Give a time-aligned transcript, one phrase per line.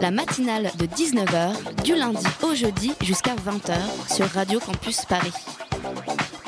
[0.00, 5.32] La matinale de 19h, du lundi au jeudi jusqu'à 20h sur Radio Campus Paris.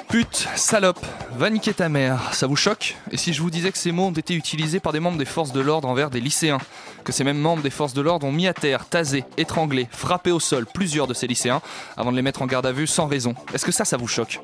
[0.08, 1.04] Pute, salope,
[1.36, 2.96] va ta mère, ça vous choque?
[3.10, 5.24] Et si je vous disais que ces mots ont été utilisés par des membres des
[5.24, 6.58] forces de l'ordre envers des lycéens?
[7.05, 10.30] Que ces mêmes membres des forces de l'ordre ont mis à terre, tasé, étranglé, frappé
[10.30, 11.62] au sol plusieurs de ces lycéens
[11.96, 13.34] avant de les mettre en garde à vue sans raison?
[13.55, 14.41] Est-ce que ça, ça vous choque?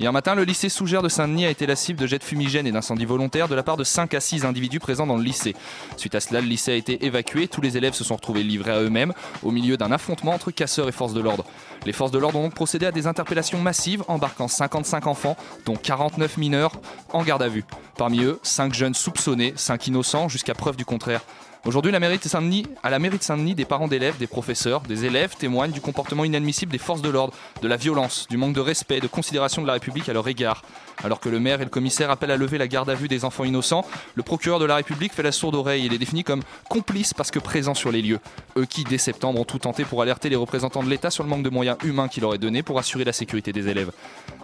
[0.00, 2.66] Hier matin, le lycée Sougère de Saint-Denis a été la cible de jets de fumigène
[2.66, 5.54] et d'incendies volontaires de la part de 5 à 6 individus présents dans le lycée.
[5.96, 8.72] Suite à cela, le lycée a été évacué, tous les élèves se sont retrouvés livrés
[8.72, 9.12] à eux-mêmes
[9.44, 11.44] au milieu d'un affrontement entre casseurs et forces de l'ordre.
[11.86, 15.76] Les forces de l'ordre ont donc procédé à des interpellations massives embarquant 55 enfants, dont
[15.76, 16.72] 49 mineurs,
[17.12, 17.64] en garde à vue.
[17.96, 21.22] Parmi eux, 5 jeunes soupçonnés, 5 innocents, jusqu'à preuve du contraire.
[21.66, 24.82] Aujourd'hui, la mairie de Saint-Denis, à la mairie de Saint-Denis, des parents d'élèves, des professeurs,
[24.82, 28.52] des élèves témoignent du comportement inadmissible des forces de l'ordre, de la violence, du manque
[28.52, 30.60] de respect, de considération de la République à leur égard.
[31.02, 33.24] Alors que le maire et le commissaire appellent à lever la garde à vue des
[33.24, 36.42] enfants innocents, le procureur de la République fait la sourde oreille et les définit comme
[36.68, 38.20] complices parce que présents sur les lieux.
[38.56, 41.30] Eux qui, dès septembre, ont tout tenté pour alerter les représentants de l'État sur le
[41.30, 43.90] manque de moyens humains qu'il est donné pour assurer la sécurité des élèves.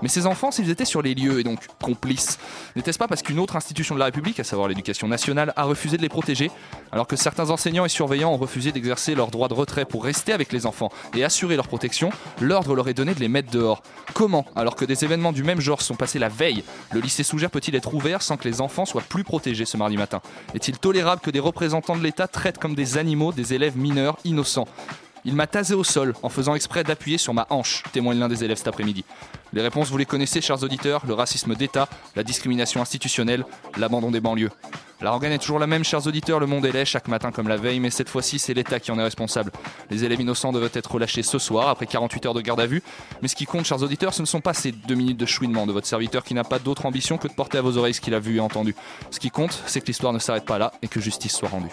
[0.03, 2.39] Mais ces enfants, s'ils étaient sur les lieux et donc complices,
[2.77, 5.97] n'était-ce pas parce qu'une autre institution de la République, à savoir l'éducation nationale, a refusé
[5.97, 6.51] de les protéger,
[6.93, 10.33] alors que certains enseignants et surveillants ont refusé d'exercer leur droit de retrait pour rester
[10.33, 13.83] avec les enfants et assurer leur protection, l'ordre leur est donné de les mettre dehors.
[14.15, 16.29] Comment, alors que des événements du même genre sont passés la
[16.93, 19.97] le lycée Sougère peut-il être ouvert sans que les enfants soient plus protégés ce mardi
[19.97, 20.23] matin?
[20.55, 24.67] Est-il tolérable que des représentants de l'État traitent comme des animaux des élèves mineurs innocents?
[25.25, 28.45] Il m'a tasé au sol en faisant exprès d'appuyer sur ma hanche, témoigne l'un des
[28.45, 29.05] élèves cet après-midi.
[29.53, 33.45] Les réponses, vous les connaissez, chers auditeurs le racisme d'État, la discrimination institutionnelle,
[33.77, 34.51] l'abandon des banlieues.
[35.03, 37.49] La rengaine est toujours la même, chers auditeurs, le monde est laid chaque matin comme
[37.49, 39.51] la veille, mais cette fois-ci, c'est l'État qui en est responsable.
[39.89, 42.83] Les élèves innocents devraient être relâchés ce soir, après 48 heures de garde à vue.
[43.23, 45.67] Mais ce qui compte, chers auditeurs, ce ne sont pas ces deux minutes de chouinement
[45.67, 48.03] de votre serviteur qui n'a pas d'autre ambition que de porter à vos oreilles ce
[48.03, 48.75] qu'il a vu et entendu.
[49.11, 51.73] Ce qui compte, c'est que l'histoire ne s'arrête pas là et que justice soit rendue.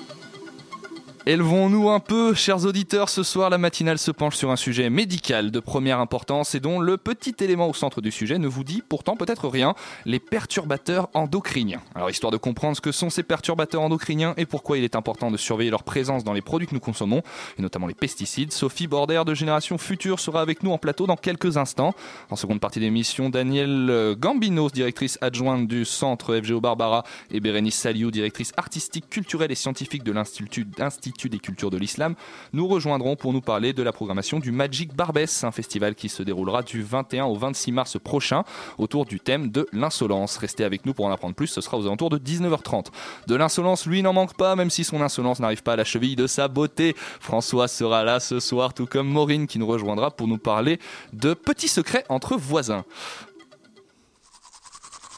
[1.27, 3.07] Élevons-nous un peu, chers auditeurs.
[3.07, 6.79] Ce soir, la matinale se penche sur un sujet médical de première importance et dont
[6.79, 11.09] le petit élément au centre du sujet ne vous dit pourtant peut-être rien les perturbateurs
[11.13, 11.81] endocriniens.
[11.93, 15.29] Alors, histoire de comprendre ce que sont ces perturbateurs endocriniens et pourquoi il est important
[15.29, 17.21] de surveiller leur présence dans les produits que nous consommons,
[17.59, 21.17] et notamment les pesticides, Sophie Border de Génération Future sera avec nous en plateau dans
[21.17, 21.93] quelques instants.
[22.31, 28.09] En seconde partie d'émission, Danielle Gambinos, directrice adjointe du centre FGO Barbara, et Bérénice Saliou,
[28.09, 30.65] directrice artistique, culturelle et scientifique de l'Institut
[31.11, 32.15] Institut des cultures de l'islam,
[32.53, 36.23] nous rejoindront pour nous parler de la programmation du Magic Barbès, un festival qui se
[36.23, 38.45] déroulera du 21 au 26 mars prochain
[38.77, 40.37] autour du thème de l'insolence.
[40.37, 42.87] Restez avec nous pour en apprendre plus, ce sera aux alentours de 19h30.
[43.27, 46.15] De l'insolence, lui n'en manque pas, même si son insolence n'arrive pas à la cheville
[46.15, 46.95] de sa beauté.
[47.19, 50.79] François sera là ce soir, tout comme Maureen qui nous rejoindra pour nous parler
[51.11, 52.85] de petits secrets entre voisins.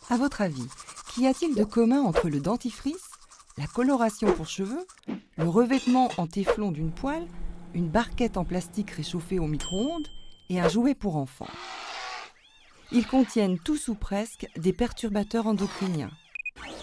[0.10, 0.68] À votre avis,
[1.14, 3.13] qu'y a-t-il de commun entre le dentifrice,
[3.58, 4.86] la coloration pour cheveux,
[5.38, 7.28] le revêtement en téflon d'une poêle,
[7.74, 10.08] une barquette en plastique réchauffée au micro-ondes
[10.50, 11.50] et un jouet pour enfants
[12.92, 16.12] Ils contiennent tous ou presque des perturbateurs endocriniens,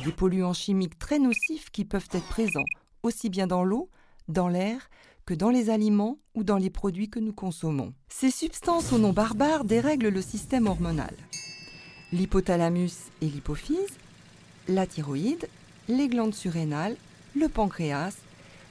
[0.04, 2.64] des polluants chimiques très nocifs qui peuvent être présents
[3.02, 3.88] aussi bien dans l'eau,
[4.28, 4.90] dans l'air,
[5.26, 7.94] que dans les aliments ou dans les produits que nous consommons.
[8.08, 11.14] Ces substances au nom barbare dérèglent le système hormonal.
[12.12, 13.96] L'hypothalamus et l'hypophyse,
[14.68, 15.48] la thyroïde,
[15.90, 16.96] les glandes surrénales,
[17.34, 18.14] le pancréas,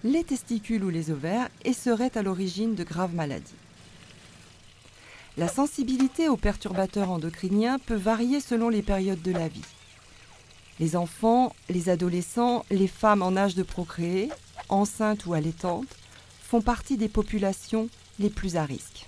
[0.04, 3.54] les testicules ou les ovaires et seraient à l'origine de graves maladies.
[5.38, 9.66] La sensibilité aux perturbateurs endocriniens peut varier selon les périodes de la vie.
[10.80, 14.30] Les enfants, les adolescents, les femmes en âge de procréer,
[14.70, 15.96] enceintes ou allaitantes,
[16.42, 19.08] font partie des populations les plus à risque.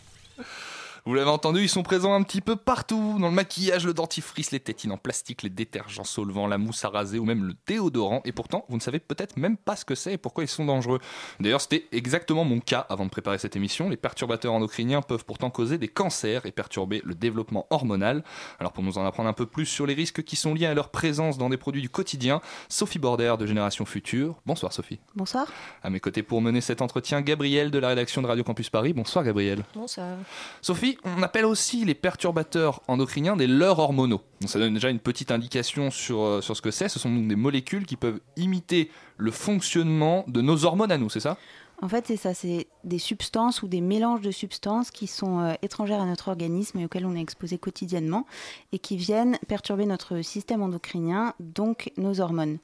[1.06, 4.52] Vous l'avez entendu, ils sont présents un petit peu partout, dans le maquillage, le dentifrice,
[4.52, 8.22] les tétines en plastique, les détergents solvants, la mousse à raser ou même le déodorant.
[8.24, 10.64] Et pourtant, vous ne savez peut-être même pas ce que c'est et pourquoi ils sont
[10.64, 11.00] dangereux.
[11.40, 13.90] D'ailleurs, c'était exactement mon cas avant de préparer cette émission.
[13.90, 18.24] Les perturbateurs endocriniens peuvent pourtant causer des cancers et perturber le développement hormonal.
[18.60, 20.76] Alors pour nous en apprendre un peu plus sur les risques qui sont liés à
[20.76, 24.36] leur présence dans des produits du quotidien, Sophie Border de Génération Future.
[24.46, 25.00] Bonsoir Sophie.
[25.16, 25.48] Bonsoir.
[25.82, 28.94] À mes côtés pour mener cet entretien, Gabriel de la rédaction de Radio Campus Paris.
[28.94, 29.64] Bonsoir Gabriel.
[29.74, 30.18] Bonsoir.
[30.62, 34.22] Sophie, On appelle aussi les perturbateurs endocriniens des leurres hormonaux.
[34.46, 36.90] Ça donne déjà une petite indication sur, euh, sur ce que c'est.
[36.90, 41.10] Ce sont donc des molécules qui peuvent imiter le fonctionnement de nos hormones à nous,
[41.10, 41.38] c'est ça?
[41.84, 45.54] En fait, c'est ça, c'est des substances ou des mélanges de substances qui sont euh,
[45.64, 48.28] étrangères à notre organisme et auxquelles on est exposé quotidiennement
[48.72, 52.60] et qui viennent perturber notre système endocrinien, donc nos hormones,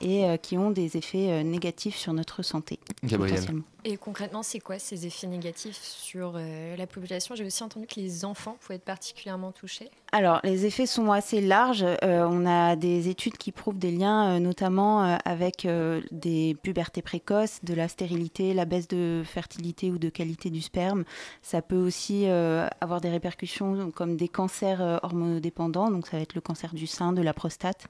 [0.00, 2.78] et euh, qui ont des effets euh, négatifs sur notre santé.
[3.04, 3.44] Gabriel.
[3.84, 7.34] Et concrètement, c'est quoi ces effets négatifs sur euh, la population?
[7.34, 9.90] J'ai aussi entendu que les enfants pouvaient être particulièrement touchés.
[10.12, 11.84] Alors, les effets sont assez larges.
[11.84, 15.68] Euh, on a des études qui prouvent des liens, euh, notamment euh, avec
[16.10, 21.04] des pubertés précoces, de la stérilité, la baisse de fertilité ou de qualité du sperme.
[21.42, 26.40] Ça peut aussi avoir des répercussions comme des cancers hormonodépendants, donc ça va être le
[26.40, 27.86] cancer du sein, de la prostate.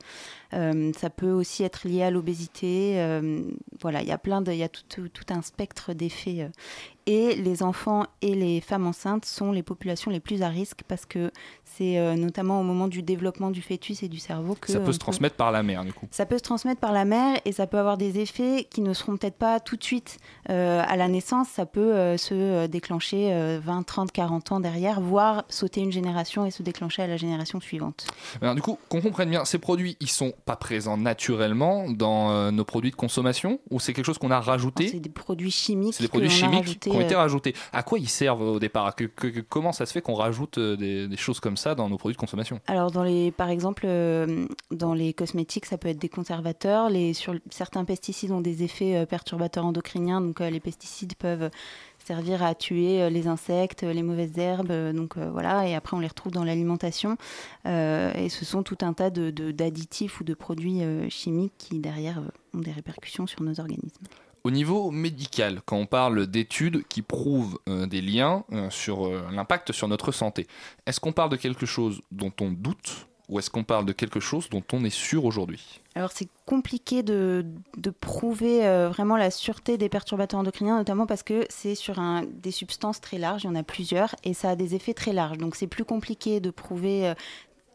[0.53, 2.95] Ça peut aussi être lié à l'obésité.
[3.81, 6.51] voilà, il y a plein de, il y a tout un spectre d'effets.
[7.13, 11.07] Et les enfants et les femmes enceintes sont les populations les plus à risque parce
[11.07, 11.33] que
[11.65, 14.93] c'est euh, notamment au moment du développement du fœtus et du cerveau que Ça peut
[14.93, 16.07] se transmettre par la mer, du coup.
[16.13, 18.93] ça peut se transmettre par la mère et ça peut avoir des effets qui ne
[18.93, 20.19] seront peut-être pas tout de suite
[20.51, 21.49] euh, à la naissance.
[21.49, 26.47] Ça peut euh, se déclencher euh, 20, 30, 40 ans derrière, voire sauter une génération
[26.47, 28.07] et se déclencher à la génération suivante.
[28.41, 32.65] Alors, du coup, qu'on comprenne bien, ces produits, ils sont pas présents naturellement dans nos
[32.65, 35.95] produits de consommation ou c'est quelque chose qu'on a rajouté C'est des produits chimiques.
[35.95, 37.55] C'est des produits chimiques ont été euh, rajoutés.
[37.73, 38.95] À quoi ils servent au départ?
[38.95, 41.75] Que- que- que- Comment ça se fait qu'on rajoute euh, des, des choses comme ça
[41.75, 42.61] dans nos produits de consommation?
[42.67, 46.89] Alors, dans les, par exemple, euh, dans les cosmétiques, ça peut être des conservateurs.
[46.91, 50.21] Les, sur, certains pesticides ont des effets euh, perturbateurs endocriniens.
[50.21, 51.51] Donc, euh, les pesticides peuvent
[52.05, 54.71] servir à tuer euh, les insectes, les mauvaises herbes.
[54.71, 55.67] euh, donc, euh, voilà.
[55.69, 57.17] Et après, on les retrouve dans l'alimentation.
[57.67, 61.53] Euh, et ce sont tout un tas de- de- d'additifs ou de produits euh, chimiques
[61.59, 64.05] qui, derrière, euh, ont des répercussions sur nos organismes.
[64.43, 69.23] Au niveau médical, quand on parle d'études qui prouvent euh, des liens euh, sur euh,
[69.31, 70.47] l'impact sur notre santé,
[70.87, 74.19] est-ce qu'on parle de quelque chose dont on doute ou est-ce qu'on parle de quelque
[74.19, 75.81] chose dont on est sûr aujourd'hui?
[75.95, 77.45] Alors c'est compliqué de,
[78.01, 83.19] prouver vraiment la sûreté des perturbateurs endocriniens, notamment parce que c'est sur des substances très
[83.19, 85.39] larges, il y en a plusieurs, et ça a des effets très larges.
[85.39, 87.15] Donc c'est plus compliqué de prouver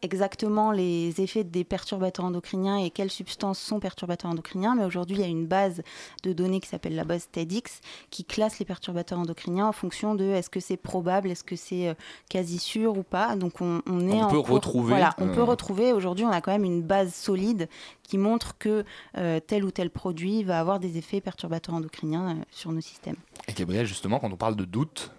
[0.06, 4.75] exactement les effets des perturbateurs endocriniens et quelles substances sont perturbateurs endocriniens.
[4.75, 5.81] Mais aujourd'hui, il y a une base
[6.24, 10.24] de données qui s'appelle la base TEDx qui classe les perturbateurs endocriniens en fonction de
[10.24, 11.94] est-ce que c'est probable, est-ce que c'est euh,
[12.30, 13.36] quasi sûr ou pas.
[13.36, 15.92] Donc on, on est On en peut cours- retrouver, Voilà, on euh, peut retrouver.
[15.92, 17.68] Aujourd'hui, on a quand même une base solide
[18.04, 18.86] qui montre que
[19.18, 23.16] euh, tel ou tel produit va avoir des effets perturbateurs endocriniens euh, sur nos systèmes.
[23.48, 25.12] Et Gabriel, justement, quand on parle de doute,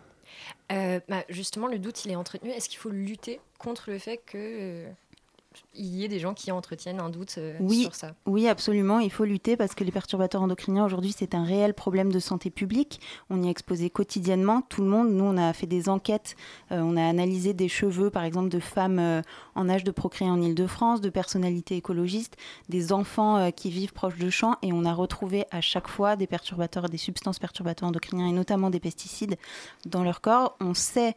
[0.73, 2.51] Euh, bah, justement, le doute, il est entretenu.
[2.51, 4.91] Est-ce qu'il faut lutter contre le fait que euh,
[5.75, 7.83] il y ait des gens qui entretiennent un doute euh, Oui.
[7.83, 11.45] sur ça Oui, absolument, il faut lutter parce que les perturbateurs endocriniens aujourd'hui, c'est un
[11.45, 13.01] réel problème de santé publique.
[13.31, 15.11] On y est exposé quotidiennement, tout le monde.
[15.11, 16.37] Nous, on a fait des enquêtes,
[16.73, 19.23] euh, on a analysé des cheveux, par exemple, de femmes euh,
[19.55, 22.37] en âge de procréer en Ile-de-France, de personnalités écologistes,
[22.69, 26.27] des enfants qui vivent proches de champs, et on a retrouvé à chaque fois des
[26.27, 29.37] perturbateurs, des substances perturbateurs endocriniens, et notamment des pesticides,
[29.85, 30.57] dans leur corps.
[30.61, 31.15] On sait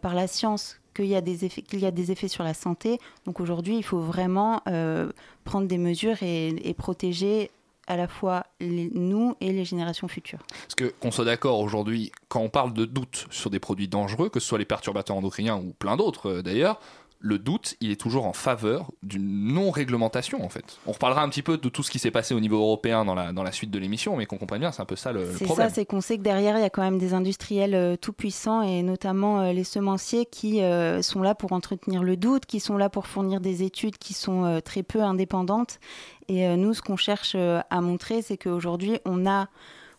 [0.00, 2.98] par la science qu'il y, a des effets, y a des effets sur la santé.
[3.26, 5.10] Donc aujourd'hui, il faut vraiment euh,
[5.44, 7.50] prendre des mesures et, protéger
[7.86, 10.38] à la fois nous et les générations futures.
[10.62, 14.30] Parce que qu'on soit d'accord aujourd'hui, quand on parle de doute sur des produits dangereux,
[14.30, 16.80] que ce soit les perturbateurs endocriniens ou plein d'autres euh, d'ailleurs,
[17.26, 20.78] le doute, il est toujours en faveur d'une non-réglementation en fait.
[20.86, 23.14] On reparlera un petit peu de tout ce qui s'est passé au niveau européen dans
[23.14, 25.20] la, dans la suite de l'émission, mais qu'on comprenne bien, c'est un peu ça le,
[25.20, 25.68] le C'est problème.
[25.70, 28.12] ça, c'est qu'on sait que derrière, il y a quand même des industriels euh, tout
[28.12, 32.60] puissants et notamment euh, les semenciers qui euh, sont là pour entretenir le doute, qui
[32.60, 35.80] sont là pour fournir des études qui sont très peu indépendantes.
[36.28, 39.48] Et nous, ce qu'on cherche à montrer, c'est qu'aujourd'hui, on a,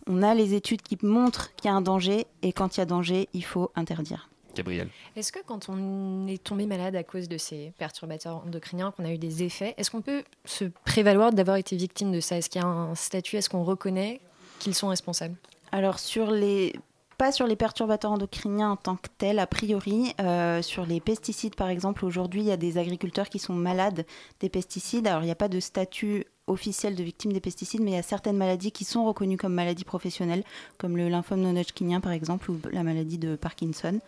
[0.07, 2.83] on a les études qui montrent qu'il y a un danger et quand il y
[2.83, 4.29] a danger, il faut interdire.
[4.55, 4.89] Gabriel.
[5.15, 9.11] Est-ce que quand on est tombé malade à cause de ces perturbateurs endocriniens, qu'on a
[9.11, 12.37] eu des effets, est-ce qu'on peut se prévaloir d'avoir été victime de ça?
[12.37, 13.37] Est-ce qu'il y a un statut?
[13.37, 14.21] Est-ce qu'on reconnaît
[14.59, 15.35] qu'ils sont responsables?
[15.71, 16.73] Alors sur les
[17.17, 20.13] pas sur les perturbateurs endocriniens en tant que tels, a priori.
[20.19, 24.05] Euh, sur les pesticides, par exemple, aujourd'hui, il y a des agriculteurs qui sont malades
[24.41, 25.07] des pesticides.
[25.07, 27.97] Alors, il n'y a pas de statut officiel de victime des pesticides, mais il y
[27.97, 30.43] a certaines maladies qui sont reconnues comme maladies professionnelles,
[30.77, 33.99] comme le lymphome non-Hodgkinien, par exemple, ou la maladie de Parkinson.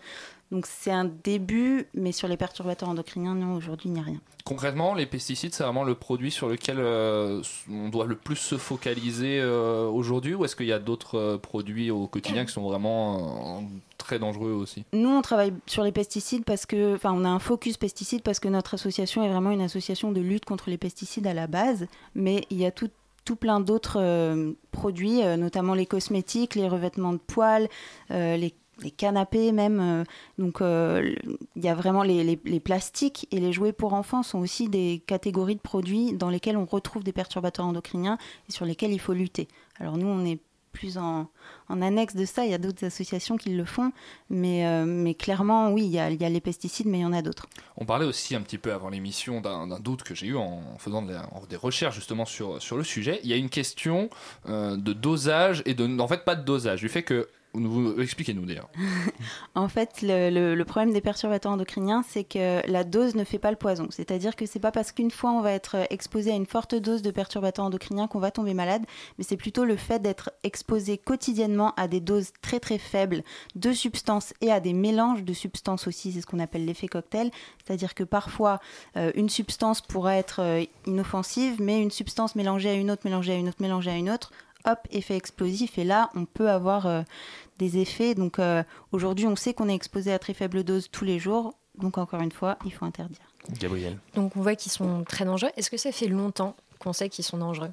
[0.51, 4.21] Donc, c'est un début, mais sur les perturbateurs endocriniens, non, aujourd'hui, il n'y a rien.
[4.45, 8.55] Concrètement, les pesticides, c'est vraiment le produit sur lequel euh, on doit le plus se
[8.57, 12.61] focaliser euh, aujourd'hui, ou est-ce qu'il y a d'autres euh, produits au quotidien qui sont
[12.61, 14.85] vraiment très dangereux aussi?
[14.93, 18.39] Nous, on travaille sur les pesticides parce que, enfin, on a un focus pesticides parce
[18.39, 21.87] que notre association est vraiment une association de lutte contre les pesticides à la base,
[22.15, 22.89] mais il y a tout,
[23.25, 27.67] tout plein d'autres euh, produits, euh, notamment les cosmétiques, les revêtements de poils,
[28.11, 29.79] euh, les les canapés même.
[29.79, 30.03] euh,
[30.37, 31.15] donc euh,
[31.55, 35.55] il y a vraiment les, plastiques et les jouets pour enfants sont aussi des catégories
[35.55, 38.17] de produits dans lesquels on retrouve des perturbateurs endocriniens
[38.49, 39.47] et sur lesquels il faut lutter.
[39.79, 40.39] Alors nous, on est
[40.73, 41.27] plus en,
[41.69, 43.91] annexe de ça, il y a d'autres associations qui le font,
[44.29, 47.23] mais, euh, mais clairement, oui, il y a, les pesticides, mais il y en a
[47.23, 47.47] d'autres.
[47.77, 51.01] On parlait aussi un petit peu avant l'émission d'un doute que j'ai eu en faisant
[51.01, 53.19] des recherches justement sur, sur le sujet.
[53.23, 54.11] Il y a une question
[54.47, 55.99] de dosage et de.
[55.99, 57.27] En fait, pas de dosage, du fait que.
[57.99, 58.69] Expliquez-nous d'ailleurs.
[59.55, 63.57] En fait, le problème des perturbateurs endocriniens, c'est que la dose ne fait pas le
[63.57, 63.87] poison.
[63.89, 67.01] C'est-à-dire que c'est pas parce qu'une fois on va être exposé à une forte dose
[67.01, 68.83] de perturbateurs endocriniens qu'on va tomber malade,
[69.17, 73.23] mais c'est plutôt le fait d'être exposé quotidiennement à des doses très très faibles
[73.55, 76.11] de substances et à des mélanges de substances aussi.
[76.11, 77.31] C'est ce qu'on appelle l'effet cocktail.
[77.65, 78.59] C'est-à-dire que parfois
[78.95, 83.33] euh, une substance pourrait être euh, inoffensive, mais une substance mélangée à une autre, mélangée
[83.33, 84.31] à une autre, mélangée à une autre,
[84.65, 85.77] hop, effet explosif.
[85.77, 87.01] Et là, on peut avoir euh,
[87.57, 88.15] des effets.
[88.15, 91.53] Donc euh, aujourd'hui, on sait qu'on est exposé à très faible dose tous les jours.
[91.77, 93.19] Donc encore une fois, il faut interdire.
[93.59, 93.97] Gabriel.
[94.15, 95.51] Donc on voit qu'ils sont très dangereux.
[95.57, 97.71] Est-ce que ça fait longtemps qu'on sait qu'ils sont dangereux?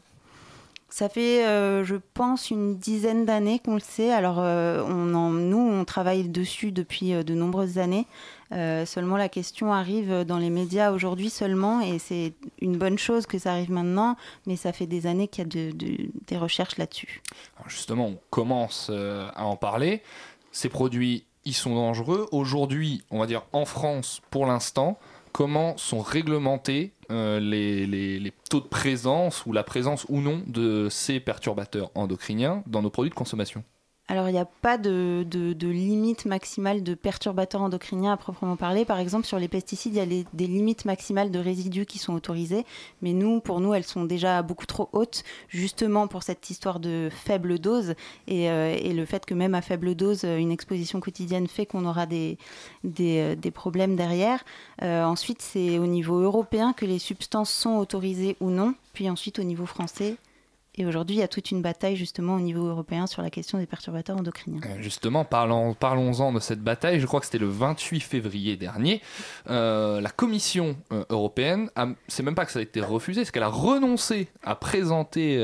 [0.97, 4.13] Ça fait, euh, je pense, une dizaine d'années qu'on le sait.
[4.13, 8.07] Alors, euh, on en- nous, on travaille dessus depuis euh, de nombreuses années.
[8.87, 13.37] Seulement, la question arrive dans les médias aujourd'hui seulement, et c'est une bonne chose que
[13.37, 14.15] ça arrive maintenant,
[14.47, 17.21] mais ça fait des années qu'il y a de- de- des recherches là-dessus.
[17.67, 18.93] Justement, on commence
[19.35, 20.03] à en parler.
[20.53, 22.29] Ces produits, ils sont dangereux.
[22.31, 25.01] Aujourd'hui, on va dire en France, pour l'instant,
[25.35, 31.19] comment sont réglementés euh, les, taux de présence ou la présence ou non de ces
[31.19, 33.65] perturbateurs endocriniens dans nos produits de consommation
[34.07, 35.25] Alors, il n'y a pas de,
[35.63, 38.85] limite maximale de perturbateurs endocriniens à proprement parler.
[38.85, 42.13] Par exemple, sur les pesticides, il y a des limites maximales de résidus qui sont
[42.13, 42.67] autorisées.
[43.01, 47.09] Mais nous, pour nous, elles sont déjà beaucoup trop hautes, justement pour cette histoire de
[47.11, 47.95] faible dose.
[48.27, 52.05] Et, euh, le fait que même à faible dose, une exposition quotidienne fait qu'on aura
[52.05, 52.37] des,
[53.01, 54.45] euh, problèmes derrière.
[54.83, 58.75] Euh, ensuite, c'est au niveau européen que les substances sont autorisées ou non.
[58.93, 60.17] Puis ensuite, au niveau français.
[60.77, 63.59] Et aujourd'hui, il y a toute une bataille justement au niveau européen sur la question
[63.59, 64.61] des perturbateurs endocriniens.
[64.67, 66.99] Euh, Justement, parlons- parlons-en de cette bataille.
[66.99, 69.01] Je crois que c'était le 28 février dernier.
[69.49, 71.71] Euh, la Commission euh, européenne,
[72.09, 75.37] c'est même pas que ça a été refusé, c'est qu'elle a renoncé à présenter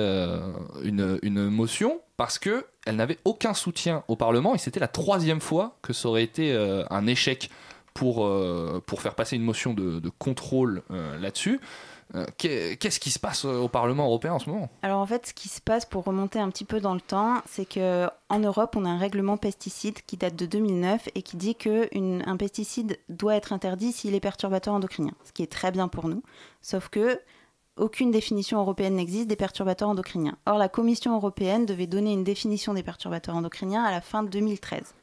[0.83, 5.41] une, une motion parce que elle n'avait aucun soutien au Parlement et c'était la troisième
[5.41, 6.53] fois que ça aurait été
[6.91, 7.51] un échec
[7.95, 8.29] pour,
[8.87, 10.83] pour faire passer une motion de, contrôle
[11.21, 11.61] là-dessus.
[12.15, 14.69] Euh, qu'est- Qu'est-ce qui se passe au Parlement européen en ce moment?
[14.83, 17.43] Alors en fait, ce qui se passe pour remonter un petit peu dans le temps,
[17.47, 21.37] c'est que en Europe, on a un règlement pesticide qui date de 2009 et qui
[21.37, 21.89] dit que
[22.29, 26.09] un pesticide doit être interdit s'il est perturbateur endocrinien, ce qui est très bien pour
[26.09, 26.23] nous.
[26.63, 27.21] Sauf que
[27.77, 30.37] aucune définition européenne n'existe des perturbateurs endocriniens.
[30.45, 34.29] Or, la Commission européenne devait donner une définition des perturbateurs endocriniens à la fin de
[34.29, 34.95] 2013.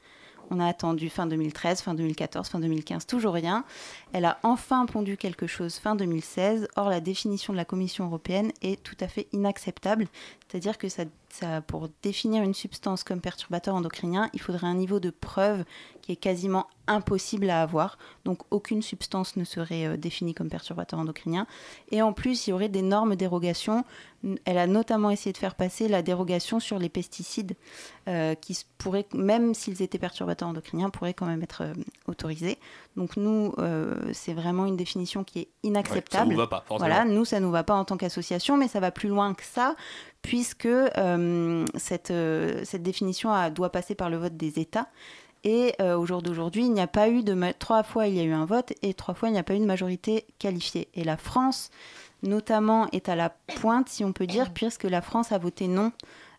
[0.49, 3.65] On a attendu fin 2013, fin 2014, fin 2015, toujours rien.
[4.13, 6.67] Elle a enfin pondu quelque chose fin 2016.
[6.75, 10.07] Or, la définition de la Commission européenne est tout à fait inacceptable.
[10.49, 14.99] C'est-à-dire que ça, ça- pour définir une substance comme perturbateur endocrinien, il faudrait un niveau
[14.99, 15.65] de preuve
[16.01, 17.97] qui est quasiment impossible à avoir.
[18.23, 21.45] Donc, aucune substance ne serait euh, définie comme perturbateur endocrinien.
[21.91, 23.83] Et en plus, il y aurait des normes dérogation.
[24.45, 27.55] Elle a notamment essayé de faire passer la dérogation sur les pesticides
[28.07, 31.73] euh, qui pourraient, même s'ils étaient perturbateurs endocriniens, pourraient quand même être euh,
[32.07, 32.57] autorisés.
[32.95, 33.53] Donc nous,
[34.13, 36.29] c'est vraiment une définition qui est inacceptable.
[36.29, 36.89] Ouais, ça vous va pas, forcément.
[36.89, 39.43] Voilà, nous, ça nous va pas en tant qu'association, mais ça va plus loin que
[39.43, 39.75] ça,
[40.27, 44.87] puisque euh, cette, euh, cette définition a- doit passer par le vote des États.
[45.45, 48.15] Et euh, au jour d'aujourd'hui, il n'y a pas eu de ma- trois fois il
[48.15, 50.25] y a eu un vote et trois fois il n'y a pas eu de majorité
[50.39, 50.89] qualifiée.
[50.95, 51.69] Et la France,
[52.23, 53.29] notamment, est à la
[53.61, 55.93] pointe, si on peut dire, puisque la France a voté non.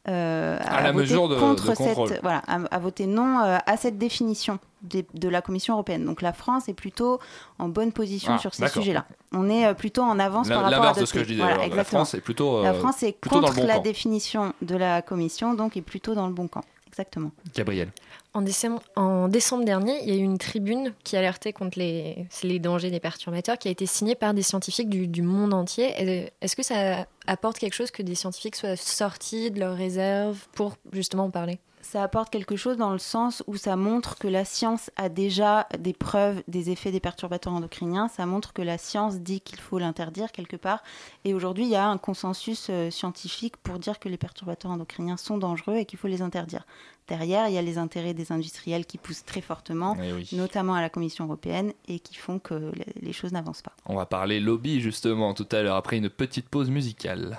[0.08, 2.08] euh, À a la voté mesure de- contre de contrôle.
[2.10, 6.04] cette voilà a, a voté non euh, à cette définition des- de la Commission européenne.
[6.04, 7.18] Donc la France est plutôt
[7.58, 9.06] en bonne position Ah, sur ces sujets-là.
[9.32, 11.42] On est euh, plutôt en avance par rapport à L'inverse de ce que je disais.
[11.42, 11.84] Voilà, la.
[11.84, 13.82] France est plutôt, La euh, France est plutôt dans contre le bon la camp.
[13.82, 16.62] définition de la Commission, donc est plutôt dans le bon camp.
[16.86, 17.30] Exactement.
[17.54, 17.90] Gabriel.
[18.34, 22.26] En décembre, en décembre dernier, il y a eu une tribune qui alertait contre les,
[22.42, 25.92] les dangers des perturbateurs qui a été signée par des scientifiques du, du monde entier.
[25.98, 30.38] Et Est-ce que ça apporte quelque chose que des scientifiques soient sortis de leurs réserves
[30.54, 31.58] pour justement en parler?
[31.90, 35.66] Ça apporte quelque chose dans le sens où ça montre que la science a déjà
[35.78, 38.08] des preuves des effets des perturbateurs endocriniens.
[38.08, 40.82] Ça montre que la science dit qu'il faut l'interdire quelque part.
[41.24, 45.16] Et aujourd'hui, il y a un consensus euh, scientifique pour dire que les perturbateurs endocriniens
[45.16, 46.66] sont dangereux et qu'il faut les interdire.
[47.08, 50.28] Derrière, il y a les intérêts des industriels qui poussent très fortement, Eh oui.
[50.34, 53.72] notamment à la Commission européenne, et qui font que les choses n'avancent pas.
[53.86, 57.38] On va parler lobby justement tout à l'heure après une petite pause musicale.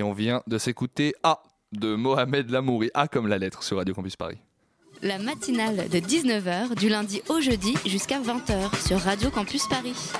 [0.00, 2.90] Et on vient de s'écouter A de Mohamed Lamouri.
[2.94, 4.38] A comme la lettre sur Radio Campus Paris.
[5.02, 10.10] La matinale de 19h, du lundi au jeudi jusqu'à 20h sur Radio Campus Paris.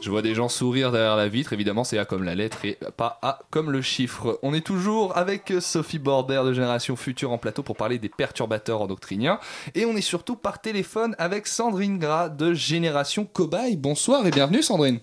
[0.00, 2.78] Je vois des gens sourire derrière la vitre, évidemment c'est A comme la lettre et
[2.96, 4.38] pas A comme le chiffre.
[4.42, 8.80] On est toujours avec Sophie Border de Génération Future en plateau pour parler des perturbateurs
[8.80, 9.38] endocriniens
[9.74, 13.76] et on est surtout par téléphone avec Sandrine Gras de Génération Cobaye.
[13.76, 15.00] Bonsoir et bienvenue Sandrine.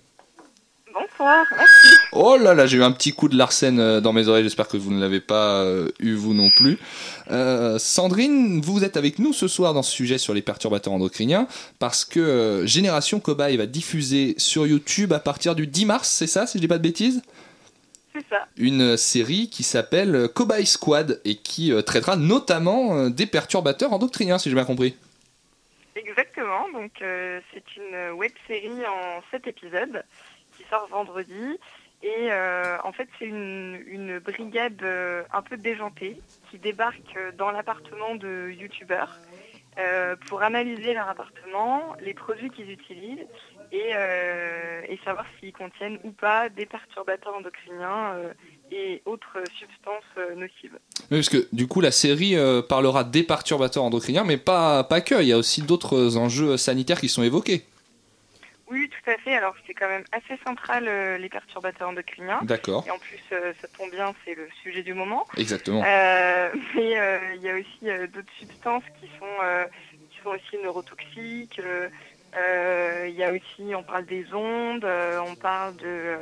[1.20, 1.88] Bonsoir, merci.
[2.12, 4.68] Oh là là, j'ai eu un petit coup de Larsen euh, dans mes oreilles, j'espère
[4.68, 6.78] que vous ne l'avez pas euh, eu vous non plus.
[7.30, 11.46] Euh, Sandrine, vous êtes avec nous ce soir dans ce sujet sur les perturbateurs endocriniens
[11.78, 16.26] parce que euh, Génération Cobaye va diffuser sur YouTube à partir du 10 mars, c'est
[16.26, 17.20] ça si je dis pas de bêtises?
[18.14, 18.48] C'est ça.
[18.56, 24.48] une série qui s'appelle Cobaye Squad et qui euh, traitera notamment des perturbateurs endocriniens si
[24.48, 24.96] j'ai bien compris.
[25.96, 26.68] Exactement.
[26.72, 30.02] Donc, euh, c'est une web série en 7 épisodes
[30.90, 31.58] vendredi
[32.02, 38.14] Et euh, en fait, c'est une, brigade euh, un peu déjantée qui débarque dans l'appartement
[38.14, 39.18] de youtubeurs
[39.78, 43.26] euh, pour analyser leur appartement, les produits qu'ils utilisent
[43.72, 43.92] et,
[45.04, 48.16] savoir s'ils contiennent ou pas des perturbateurs endocriniens
[48.70, 50.78] et autres substances nocives.
[51.10, 52.36] Oui, parce que du coup, la série
[52.68, 55.22] parlera des perturbateurs endocriniens, mais pas, pas que.
[55.22, 57.64] Il y a aussi d'autres enjeux sanitaires qui sont évoqués.
[58.70, 59.34] Oui, tout à fait.
[59.34, 62.38] Alors, c'est quand même assez central, euh, les perturbateurs endocriniens.
[62.42, 62.84] D'accord.
[62.86, 65.26] Et en plus, euh, ça tombe bien, c'est le sujet du moment.
[65.36, 65.82] Exactement.
[65.84, 66.96] Euh, mais
[67.34, 69.66] il y a aussi d'autres substances qui sont,
[70.10, 71.60] qui sont aussi neurotoxiques.
[72.36, 74.86] Il y a aussi, on parle des ondes,
[75.26, 76.16] on parle de...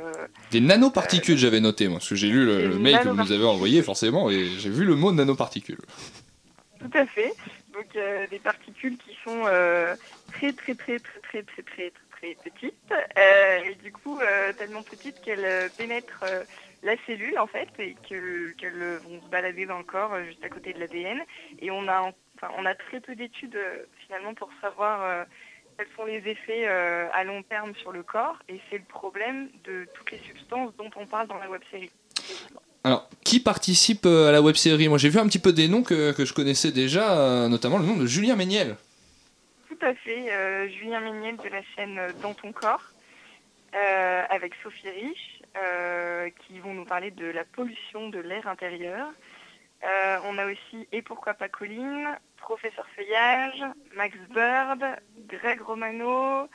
[0.49, 3.45] des nanoparticules, j'avais noté, moi, parce que j'ai lu le, mail que vous nous avez
[3.45, 5.81] envoyé, forcément, et j'ai vu le mot nanoparticules.
[6.79, 7.31] Tout à fait.
[7.73, 7.95] Donc,
[8.31, 9.43] des particules qui sont
[10.33, 12.73] très, très, très, très, très, très, très, très très petites
[13.17, 16.43] euh, et du coup euh, tellement petites qu'elles euh, pénètrent euh,
[16.83, 20.49] la cellule en fait et que- qu'elles vont se balader dans le corps juste à
[20.49, 21.19] côté de l'ADN
[21.59, 22.01] et on a
[22.35, 23.59] enfin on a très peu d'études
[24.05, 25.25] finalement pour savoir
[25.77, 29.87] quels sont les effets à long terme sur le corps et c'est le problème de
[29.93, 31.91] toutes les substances dont on parle dans la web série.
[32.85, 34.87] Alors, qui participe à la web série?
[34.87, 37.85] Moi, j'ai vu un petit peu des noms que, que je connaissais déjà, notamment le
[37.85, 38.77] nom de Julien Méniel.
[39.79, 40.31] Tout à fait.
[40.31, 42.83] euh, Julien Méniel de la chaîne euh, Dans ton corps,
[43.73, 45.41] euh, avec Sophie Rich,
[46.39, 49.11] qui vont nous parler de la pollution de l'air intérieur.
[50.25, 53.63] On a aussi Et pourquoi pas Colline, Professeur Feuillage,
[53.95, 54.83] Max Bird,
[55.27, 56.47] Greg Romano,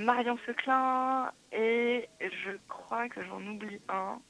[0.00, 4.20] Marion Seclin, et je crois que j'en oublie un.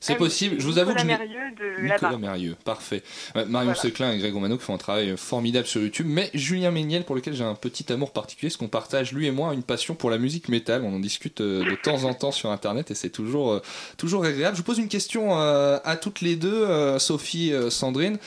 [0.00, 2.18] C'est possible, je vous avoue que je Mérieux de Nicolas.
[2.18, 3.02] Mérieux, parfait.
[3.34, 3.74] Marion Voilà.
[3.74, 7.14] Seclin et Greg Romano qui font un travail formidable sur YouTube, mais Julien Méniel pour
[7.14, 10.10] lequel j'ai un petit amour particulier, parce qu'on partage lui et moi une passion pour
[10.10, 10.82] la musique métal.
[10.84, 13.62] On en discute euh, de temps en temps sur internet et c'est toujours, euh,
[13.96, 14.56] toujours agréable.
[14.56, 18.18] Je vous pose une question euh, à toutes les deux, Sophie, Sandrine.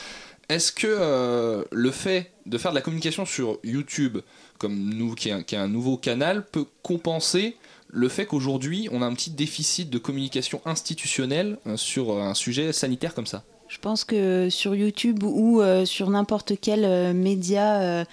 [0.50, 4.18] Est-ce que le fait de faire de la communication sur YouTube,
[4.58, 7.56] comme nous, qui est un, qui est un nouveau canal, peut compenser
[7.92, 12.34] le fait qu'aujourd'hui on a un petit déficit de communication institutionnelle euh, sur euh, un
[12.34, 13.44] sujet sanitaire comme ça.
[13.68, 18.06] Je pense que sur YouTube ou euh, sur n'importe quel média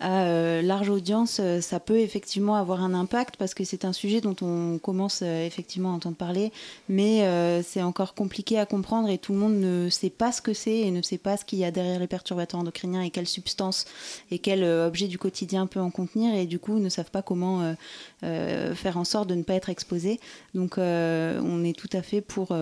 [0.00, 3.92] à euh, large audience, euh, ça peut effectivement avoir un impact parce que c'est un
[3.92, 6.52] sujet dont on commence euh, effectivement à entendre parler,
[6.88, 7.24] mais
[7.62, 10.78] c'est encore compliqué à comprendre et tout le monde ne sait pas ce que c'est
[10.78, 13.86] et ne sait pas ce qu'il y a derrière les perturbateurs endocriniens et quelles substances
[14.30, 17.74] et quel objet du quotidien peut en contenir et du coup ne savent pas comment
[18.20, 20.20] faire en sorte de ne pas être exposés.
[20.54, 22.56] Donc on est tout à fait pour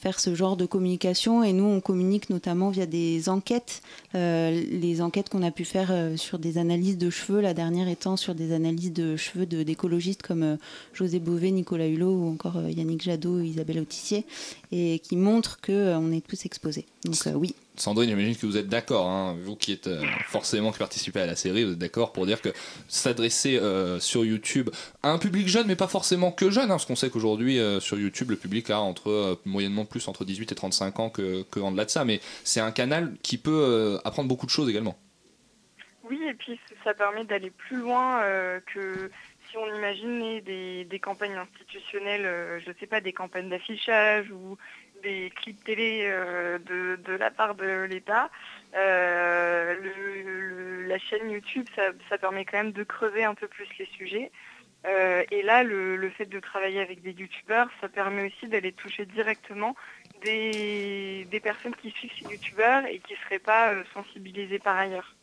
[0.00, 3.82] faire ce genre de communication et nous on communique notamment via des enquêtes,
[4.14, 7.88] euh, les enquêtes qu'on a pu faire euh, sur des analyses de cheveux, la dernière
[7.88, 10.56] étant sur des analyses de cheveux de- d'écologistes comme euh,
[10.94, 14.24] José Bové, Nicolas Hulot ou encore Yannick Jadot, Isabelle Autissier
[14.72, 16.86] et qui montrent qu'on est tous exposés.
[17.04, 17.54] Donc oui.
[17.80, 21.26] Sandrine, j'imagine que vous êtes d'accord, hein, vous qui êtes euh, forcément qui participez à
[21.26, 22.50] la série, vous êtes d'accord pour dire que
[22.88, 24.70] s'adresser euh, sur YouTube
[25.02, 27.80] à un public jeune, mais pas forcément que jeune, hein, parce qu'on sait qu'aujourd'hui euh,
[27.80, 31.72] sur YouTube, le public a entre moyennement plus entre 18 et 35 ans que, en
[31.72, 34.96] delà de ça, mais c'est un canal qui peut apprendre beaucoup de choses également.
[36.04, 38.22] Oui, et puis ça permet d'aller plus loin
[38.72, 39.10] que
[39.50, 44.56] si on imaginait des, des campagnes institutionnelles, je ne sais pas, des campagnes d'affichage ou
[45.02, 48.30] des clips télé euh, de, de la part de l'État.
[48.74, 49.74] Euh,
[50.86, 54.30] la chaîne YouTube, ça, permet quand même de creuser un peu plus les sujets.
[54.86, 58.72] Euh, et là, le, le fait de travailler avec des youtubeurs, ça permet aussi d'aller
[58.72, 59.74] toucher directement
[60.22, 65.17] des, des personnes qui suivent ces youtubeurs et qui ne seraient pas sensibilisées par ailleurs.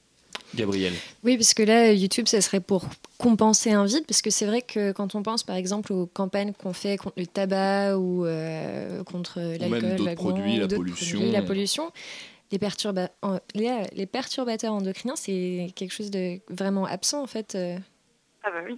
[0.56, 0.94] Gabriel.
[1.24, 2.86] Oui, parce que là, YouTube, ça serait pour
[3.18, 6.54] compenser un vide, parce que c'est vrai que quand on pense par exemple aux campagnes
[6.54, 11.18] qu'on fait contre le tabac ou euh, contre l'alcool, la produits, la pollution.
[11.20, 11.92] produits, la pollution,
[12.52, 17.56] les, perturba- en- les, les perturbateurs endocriniens, c'est quelque chose de vraiment absent en fait.
[17.56, 17.78] euh.
[18.44, 18.78] Ah bah oui.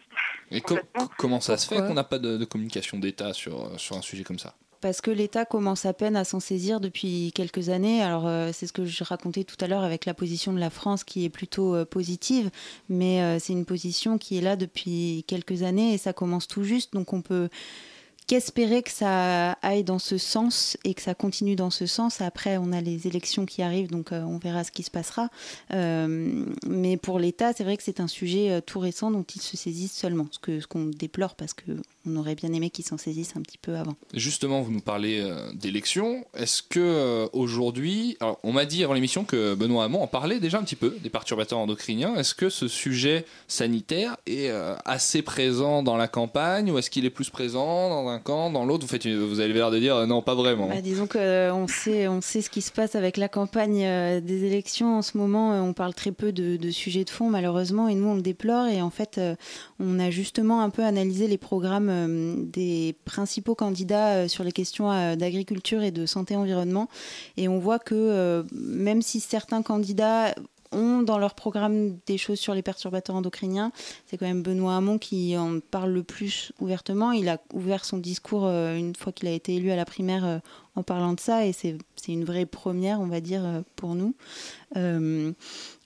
[0.51, 3.77] Et co- co- comment ça se fait qu'on n'a pas de, de communication d'État sur,
[3.77, 4.55] sur un sujet comme ça?
[4.81, 8.01] Parce que l'État commence à peine à s'en saisir depuis quelques années.
[8.01, 10.69] Alors euh, c'est ce que je racontais tout à l'heure avec la position de la
[10.69, 12.51] France qui est plutôt euh, positive,
[12.87, 16.63] mais euh, c'est une position qui est là depuis quelques années et ça commence tout
[16.63, 16.93] juste.
[16.93, 17.49] Donc on peut
[18.27, 22.19] qu'espérer que ça aille dans ce sens et que ça continue dans ce sens.
[22.19, 25.29] Après, on a les élections qui arrivent, donc euh, on verra ce qui se passera.
[25.73, 29.41] Euh, mais pour l'État, c'est vrai que c'est un sujet euh, tout récent dont ils
[29.41, 31.71] se saisissent seulement, ce que ce qu'on déplore parce que
[32.05, 33.95] on aurait bien aimé qu'ils s'en saisissent un petit peu avant.
[34.13, 35.21] Justement, vous nous parlez
[35.55, 36.23] d'élections.
[36.33, 40.63] Est-ce que aujourd'hui, on m'a dit avant l'émission que Benoît Hamon en parlait déjà un
[40.63, 42.15] petit peu des perturbateurs endocriniens.
[42.15, 44.49] Est-ce que ce sujet sanitaire est
[44.85, 48.49] assez présent dans la campagne ou est-ce qu'il est plus présent dans un 5 ans.
[48.51, 50.67] Dans l'autre, vous, faites vous avez l'air de dire euh, non, pas vraiment.
[50.67, 54.43] Bah, disons qu'on sait, on sait ce qui se passe avec la campagne euh, des
[54.45, 55.53] élections en ce moment.
[55.53, 58.21] euh, on parle très peu de, de sujets de fond, malheureusement, et nous, on le
[58.21, 58.67] déplore.
[58.67, 59.35] Et en fait, euh,
[59.79, 64.51] on a justement un peu analysé les programmes euh, des principaux candidats euh, sur les
[64.51, 66.89] questions euh, d'agriculture et de santé-environnement.
[67.37, 70.33] Et on voit que euh, même si certains candidats
[70.71, 73.71] ont dans leur programme des choses sur les perturbateurs endocriniens.
[74.05, 77.11] C'est quand même Benoît Hamon qui en parle le plus ouvertement.
[77.11, 80.25] Il a ouvert son discours euh, une fois qu'il a été élu à la primaire
[80.25, 80.39] euh,
[80.75, 81.77] en parlant de ça et c'est
[82.07, 84.15] une vraie première, on va dire, euh, pour nous.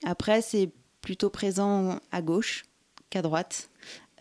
[0.03, 2.65] Après, c'est plutôt présent à gauche
[3.09, 3.69] qu'à droite.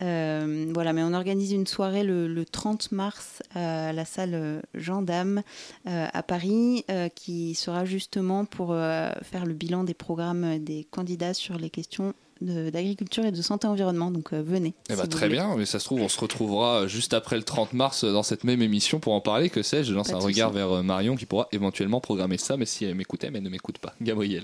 [0.01, 4.61] Euh, voilà, mais on organise une soirée le, le 30 mars à la salle
[5.03, 5.43] Dame
[5.87, 11.33] euh, à Paris, euh, qui sera justement pour faire le bilan des programmes des candidats
[11.33, 14.11] sur les questions d'agriculture et de santé-environnement.
[14.11, 14.73] Donc euh, venez.
[14.89, 17.37] Eh si bah, vous très bien, mais ça se trouve, on se retrouvera juste après
[17.37, 19.49] le 30 mars dans cette même émission pour en parler.
[19.49, 22.57] Que sais-je Je lance Pas un regard vers euh, Marion qui pourra éventuellement programmer ça,
[22.57, 23.93] mais si elle m'écoutait, mais elle ne m'écoute pas.
[24.01, 24.43] Gabriel.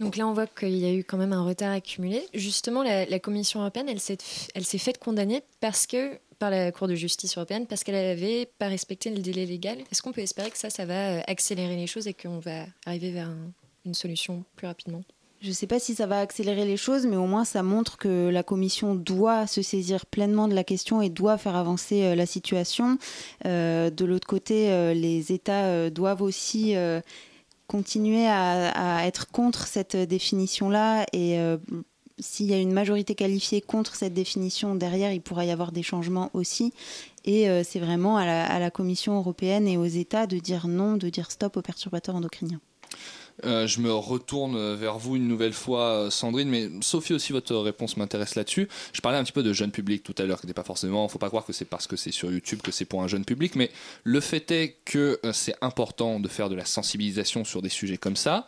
[0.00, 2.22] Donc là, on voit qu'il y a eu quand même un retard accumulé.
[2.34, 4.18] Justement, la, la Commission européenne, elle s'est
[4.54, 8.46] elle s'est faite condamner parce que par la Cour de justice européenne parce qu'elle avait
[8.58, 9.78] pas respecté le délai légal.
[9.90, 12.64] Est-ce qu'on peut espérer que ça, ça va euh, accélérer les choses et qu'on va
[12.86, 13.50] arriver vers un-
[13.84, 15.02] une solution plus rapidement?
[15.40, 17.96] Je ne sais pas si ça va accélérer les choses, mais au moins ça montre
[17.96, 22.14] que la Commission doit se saisir pleinement de la question et doit faire avancer euh,
[22.16, 22.98] la situation.
[23.46, 26.74] Euh, de l'autre côté, euh, les États doivent aussi
[27.68, 31.38] continuer à, être contre cette définition-là et
[32.18, 35.82] s'il y a une majorité qualifiée contre cette définition, derrière, il pourra y avoir des
[35.82, 36.72] changements aussi.
[37.24, 41.30] Et c'est vraiment à la Commission européenne et aux États de dire non, de dire
[41.30, 42.60] stop aux perturbateurs endocriniens.
[43.44, 47.54] Euh, je me retourne vers vous une nouvelle fois, euh, Sandrine, mais Sophie aussi, votre
[47.56, 48.68] réponse m'intéresse là-dessus.
[48.92, 51.06] Je parlais un petit peu de jeune public tout à l'heure, qui n'est pas forcément,
[51.08, 53.24] faut pas croire que c'est parce que c'est sur YouTube que c'est pour un jeune
[53.24, 53.70] public, mais
[54.04, 57.96] le fait est que euh, c'est important de faire de la sensibilisation sur des sujets
[57.96, 58.46] comme ça.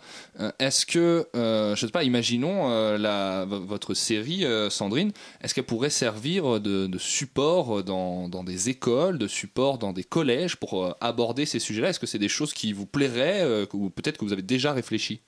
[0.58, 6.86] Est-ce que, je sais pas, imaginons la, votre série, Sandrine, est-ce qu'elle pourrait servir de,
[6.86, 11.90] de support dans, dans des écoles, de support dans des collèges pour aborder ces sujets-là?
[11.90, 15.22] Est-ce que c'est des choses qui vous plairaient, ou peut-être que vous avez déjà réfléchi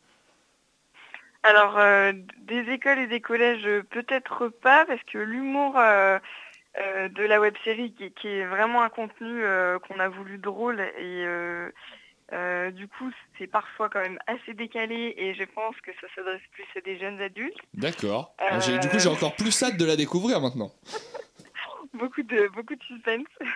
[1.42, 6.18] Alors, euh, des écoles et des collèges, euh, peut-être pas, parce que l'humour euh,
[6.78, 9.42] euh, de la web série, qui, qui est vraiment un contenu
[9.86, 11.26] qu'on a voulu drôle, et
[12.72, 16.64] du coup, c'est parfois quand même assez décalé, et je pense que ça s'adresse plus
[16.76, 17.58] à des jeunes adultes.
[17.74, 18.34] D'accord.
[18.60, 20.70] J'ai- Du coup, j'ai encore plus hâte de la découvrir maintenant.
[21.94, 23.26] beaucoup de beaucoup de suspense.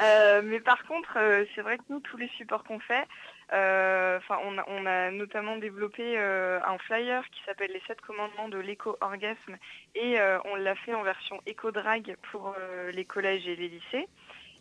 [0.00, 3.04] Euh, mais par contre, euh, c'est vrai que nous, tous les supports qu'on fait,
[3.52, 9.56] enfin, on, a, notamment développé euh, un flyer qui s'appelle les 7 commandements de l'éco-orgasme
[9.94, 14.08] et euh, on l'a fait en version éco-drag pour euh, les collèges et les lycées.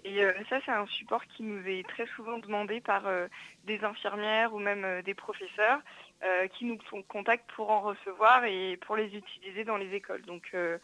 [0.04, 3.28] Et euh, ça, c'est un support qui nous est très souvent demandé par euh,
[3.66, 5.80] des infirmières ou même euh, des professeurs
[6.24, 10.24] euh, qui nous con- contactent pour en recevoir et pour les utiliser dans les écoles.
[10.24, 10.80] Donc, euh,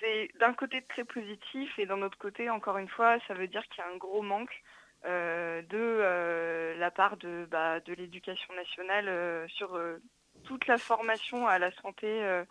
[0.00, 3.66] c'est d'un côté très positif et d'un autre côté, encore une fois, ça veut dire
[3.68, 4.65] qu'il y a un gros manque euh,
[5.06, 9.98] de euh, la part de, bah, l'éducation nationale euh, sur euh,
[10.44, 12.44] toute la formation à la santé euh,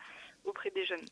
[0.46, 1.06] auprès des jeunes.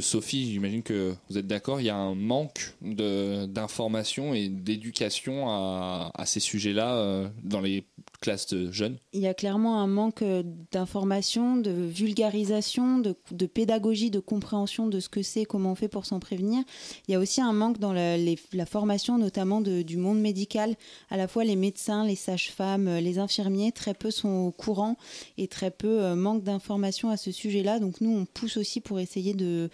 [0.00, 6.10] Sophie, j'imagine que vous êtes d'accord, il y a un manque d'information et d'éducation à,
[6.24, 7.84] ces sujets-là euh, dans les
[8.20, 8.96] classes de jeunes?
[9.12, 15.00] Il y a clairement un manque euh, d'information, de vulgarisation, de, pédagogie, de compréhension de
[15.00, 16.62] ce que c'est, comment on fait pour s'en prévenir.
[17.08, 20.76] Il y a aussi un manque dans la, formation, notamment du monde médical.
[21.10, 24.96] À la fois les médecins, les sages-femmes, euh, les infirmiers, très peu sont au courant
[25.36, 27.80] et très peu manquent d'informations à ce sujet-là.
[27.80, 29.68] Donc nous, on pousse aussi pour essayer de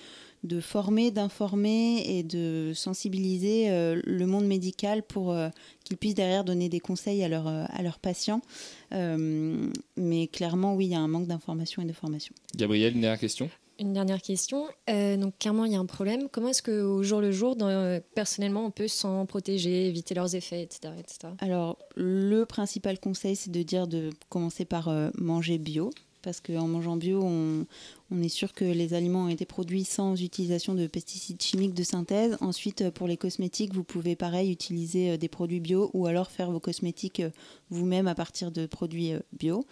[0.45, 5.49] de former, d'informer et de sensibiliser euh, le monde médical pour euh,
[5.83, 8.41] qu'ils puissent derrière donner des conseils à, leurs, euh, à leurs patients.
[8.93, 12.35] Euh, mais clairement, oui, il y a un manque d'information et de formation.
[12.55, 13.51] Gabriel, une dernière question?
[13.81, 14.67] Une dernière question.
[14.91, 16.29] Euh, donc, clairement, il y a un problème.
[16.31, 20.35] Comment est-ce qu'au jour le jour, dans- euh, personnellement, on peut s'en protéger, éviter leurs
[20.37, 20.93] effets, etc.
[20.99, 21.33] etc.
[21.41, 25.91] Alors, le principal conseil, c'est de dire de commencer par euh, manger bio.
[26.23, 27.67] Parce qu'en mangeant bio, on,
[28.23, 32.37] est sûr que les aliments ont été produits sans utilisation de pesticides chimiques de synthèse.
[32.41, 36.31] Ensuite, euh, pour les cosmétiques, vous pouvez pareil utiliser euh, des produits bio ou alors
[36.31, 37.31] faire vos cosmétiques euh,
[37.71, 39.65] vous-même à partir de produits bio.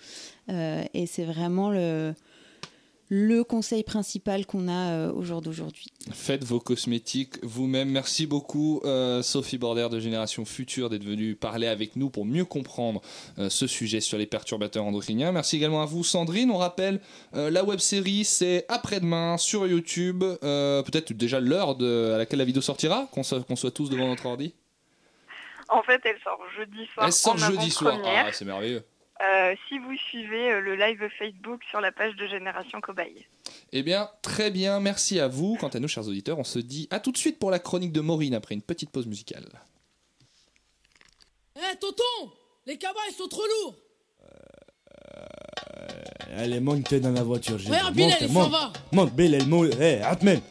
[0.48, 2.14] Et c'est vraiment le,
[3.09, 5.87] le conseil principal qu'on a euh, au jour d'aujourd'hui.
[6.12, 7.90] Faites vos cosmétiques vous-même.
[7.90, 12.45] Merci beaucoup euh, Sophie Border de Génération Future d'être venue parler avec nous pour mieux
[12.45, 13.01] comprendre
[13.38, 15.33] euh, ce sujet sur les perturbateurs endocriniens.
[15.33, 16.51] Merci également à vous Sandrine.
[16.51, 17.01] On rappelle
[17.33, 20.21] la web série c'est après-demain sur YouTube.
[20.21, 24.55] Peut-être déjà l'heure à laquelle la vidéo sortira, qu'on soit, soit tous devant notre ordi?
[25.69, 27.07] En fait, elle sort jeudi soir.
[27.07, 27.99] Elle sort jeudi soir.
[28.05, 28.85] Ah, c'est merveilleux.
[29.22, 33.24] Euh, si vous suivez euh, le live Facebook sur la page de Génération Cobaye.
[33.72, 35.57] Eh bien, très bien, merci à vous.
[35.59, 37.92] Quant à nous, chers auditeurs, on se dit à tout de suite pour la chronique
[37.92, 39.46] de Maureen après une petite pause musicale.
[41.57, 42.31] Eh, tonton
[42.66, 43.76] Les cabas, ils sont trop lourds
[44.22, 44.26] euh,
[46.37, 47.57] Allez, monte dans la voiture.
[47.70, 49.72] Ouais, Bilal, il s'en va Monte, Bilal, monte.
[49.81, 50.42] Eh, Atmen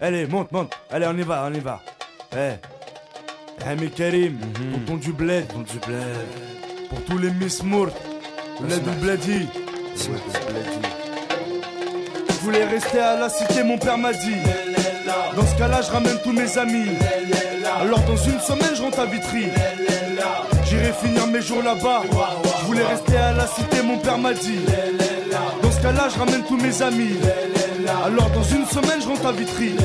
[0.00, 0.72] Allez, monte, monte.
[0.88, 1.82] Allez, on y va, on y va.
[2.34, 2.54] Eh,
[3.60, 4.72] eh mais Karim, mhm.
[4.72, 5.46] tonton du bled.
[5.48, 6.61] Tonton du bled.
[6.92, 7.88] Pour tous les Miss Mourt,
[8.60, 9.48] le Blady.
[12.28, 14.36] Je voulais rester à la cité, mon père m'a dit.
[15.34, 16.90] Dans ce cas-là, je ramène tous mes amis.
[17.80, 19.46] Alors dans une semaine, je rentre à Vitry.
[20.66, 22.02] J'irai finir mes jours là-bas.
[22.60, 24.60] Je voulais rester à la cité, mon père m'a dit.
[25.62, 27.16] Dans ce cas-là, je ramène tous mes amis.
[28.04, 29.76] Alors dans une semaine, je rentre à Vitry.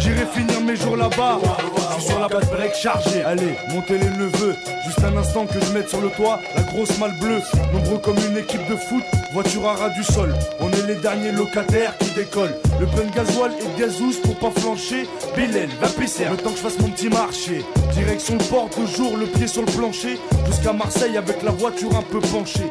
[0.00, 1.38] J'irai finir mes jours là-bas.
[1.76, 3.22] Je suis sur la base break chargée.
[3.22, 4.56] Allez, montez les neveux.
[4.94, 7.40] Juste un instant que je mette sur le toit la grosse malle bleue.
[7.72, 9.02] Nombreux comme une équipe de foot,
[9.32, 10.34] voiture à ras du sol.
[10.60, 12.54] On est les derniers locataires qui décollent.
[12.78, 15.08] Le plein de gasoil et de gazous pour pas flancher.
[15.34, 16.26] Bilal, va pisser.
[16.30, 17.64] Le temps que je fasse mon petit marché.
[17.94, 20.18] Direction le port, toujours le pied sur le plancher.
[20.46, 22.70] Jusqu'à Marseille avec la voiture un peu penchée.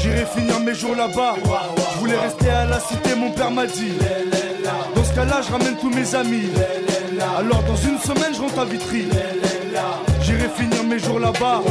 [0.00, 1.34] J'irai finir mes jours là-bas.
[1.94, 3.92] Je voulais rester à la cité, mon père m'a dit.
[4.94, 6.50] Dans ce cas-là, je ramène tous mes amis.
[7.36, 9.08] Alors dans une semaine, je rentre à Vitry.
[10.22, 11.62] J'irai finir mes jours là-bas.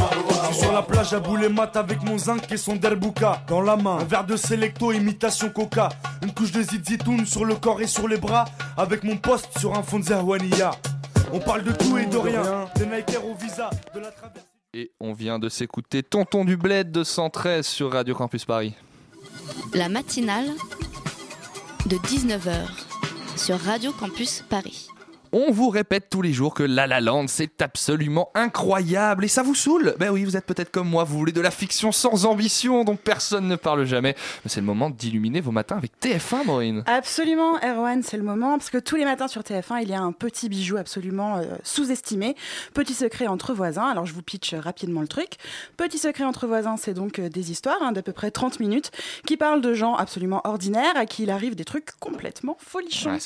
[0.42, 3.60] Je suis sur la plage à bouler mat avec mon zinc et son derbouka dans
[3.60, 3.98] la main.
[4.00, 5.88] Un verre de Selecto, imitation coca.
[6.22, 8.46] Une couche de zizitoun sur le corps et sur les bras.
[8.76, 10.72] Avec mon poste sur un fond de Zerwania.
[11.32, 12.42] On parle de tout et de rien.
[12.76, 14.10] Des Nike au visa, de la.
[14.74, 18.74] Et on vient de s'écouter Tonton du Bled de 113 sur Radio Campus Paris.
[19.72, 20.50] La matinale
[21.86, 22.68] de 19h
[23.38, 24.88] sur Radio Campus Paris.
[25.32, 29.42] On vous répète tous les jours que La La Land c'est absolument incroyable et ça
[29.42, 32.24] vous saoule Ben oui, vous êtes peut-être comme moi, vous voulez de la fiction sans
[32.24, 34.14] ambition dont personne ne parle jamais.
[34.44, 36.82] Mais c'est le moment d'illuminer vos matins avec TF1, Maureen.
[36.86, 40.00] Absolument, Erwan, c'est le moment parce que tous les matins sur TF1, il y a
[40.00, 42.34] un petit bijou absolument euh, sous-estimé.
[42.72, 43.86] Petit secret entre voisins.
[43.86, 45.32] Alors je vous pitch rapidement le truc.
[45.76, 48.90] Petit secret entre voisins, c'est donc euh, des histoires hein, d'à peu près 30 minutes
[49.26, 53.18] qui parlent de gens absolument ordinaires à qui il arrive des trucs complètement folichons.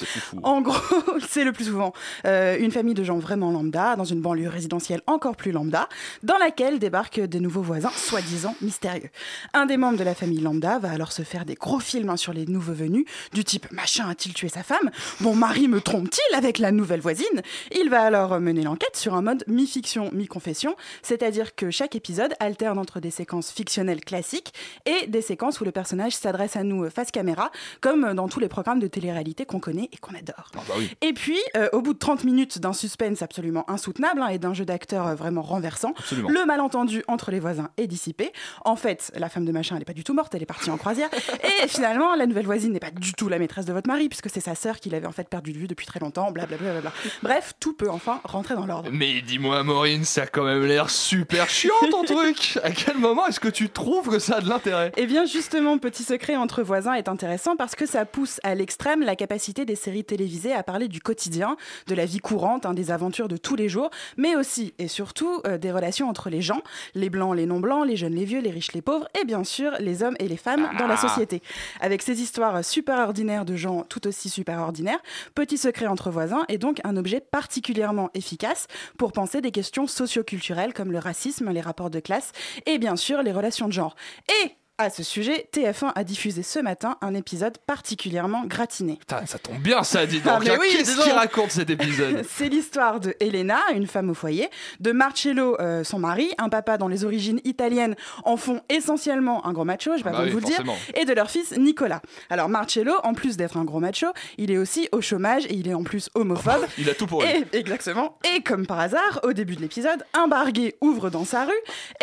[0.43, 0.75] en gros,
[1.29, 1.92] c'est le plus souvent
[2.27, 5.89] euh, une famille de gens vraiment lambda, dans une banlieue résidentielle encore plus lambda,
[6.23, 9.11] dans laquelle débarquent des nouveaux voisins soi-disant mystérieux.
[9.55, 12.17] Un des membres de la famille lambda va alors se faire des gros films hein,
[12.17, 14.91] sur les nouveaux venus, du type machin a-t-il tué sa femme?
[15.21, 17.43] Mon mari me trompe-t-il avec la nouvelle voisine?
[17.79, 22.79] Il va alors mener l'enquête sur un mode mi-fiction, mi-confession, c'est-à-dire que chaque épisode alterne
[22.79, 24.55] entre des séquences fictionnelles classiques
[24.87, 27.51] et des séquences où le personnage s'adresse à nous face caméra,
[27.81, 30.51] comme dans tous les programmes de télé-réalité qu'on connaît et qu'on adore.
[30.55, 34.29] Ah bah et puis, euh, au bout de 30 minutes d'un suspense absolument insoutenable hein,
[34.29, 38.33] et d'un jeu d'acteur euh, vraiment renversant, le malentendu entre les voisins est dissipé.
[38.65, 40.71] En fait, la femme de machin, elle n'est pas du tout morte, elle est partie
[40.71, 41.11] en croisière.
[41.63, 44.31] et finalement, la nouvelle voisine n'est pas du tout la maîtresse de votre mari, puisque
[44.31, 46.93] c'est sa sœur qui l'avait en fait perdu de vue depuis très longtemps, blablabla.
[47.23, 48.89] Bref, tout peut enfin rentrer dans l'ordre.
[48.93, 53.27] Mais dis-moi, Maureen, ça a quand même l'air super chiant ton truc À quel moment
[53.27, 54.93] est-ce que tu trouves que ça a de l'intérêt?
[54.97, 59.03] Eh bien, justement, Petit Secret entre voisins est intéressant parce que ça pousse à l'extrême
[59.03, 62.91] la capacité des séries télévisées à parler du quotidien, de la vie courante, hein, des
[62.91, 66.63] aventures de tous les jours, mais aussi et surtout euh, des relations entre les gens,
[66.95, 69.73] les blancs, les non-blancs, les jeunes, les vieux, les riches, les pauvres, et bien sûr
[69.81, 71.09] les hommes et les femmes dans la ah.
[71.09, 71.43] société.
[71.81, 75.01] Avec ces histoires super ordinaires de gens tout aussi super ordinaires,
[75.35, 78.67] Petit secret entre voisins est donc un objet particulièrement efficace
[78.99, 82.33] pour penser des questions socioculturelles comme le racisme, les rapports de classe
[82.67, 83.97] et bien sûr les relations de genre.
[84.45, 84.53] Et
[84.83, 88.97] À ce sujet, TF1 a diffusé ce matin un épisode particulièrement gratiné.
[88.97, 90.33] Putain, ça tombe bien ça, dis donc.
[90.35, 91.21] Ah, mais oui, Qu'est-ce qu'il donc.
[91.21, 94.51] raconte cet épisode C'est l'histoire de Elena, une femme au foyer,
[94.81, 97.95] de Marcello, euh, son mari, un papa dont les origines italiennes
[98.25, 100.65] en font essentiellement un gros macho, je vais Ah bah oui, vous le dire,
[100.97, 102.03] et de leur fils Nicolas.
[102.29, 105.69] Alors Marcello, en plus d'être un gros macho, il est aussi au chômage et il
[105.69, 106.67] est en plus homophobe.
[106.79, 107.31] Il a tout pour lui.
[107.31, 108.19] Et, exactement.
[108.35, 111.53] Et comme par hasard, au début de l'épisode, un barguet ouvre dans sa rue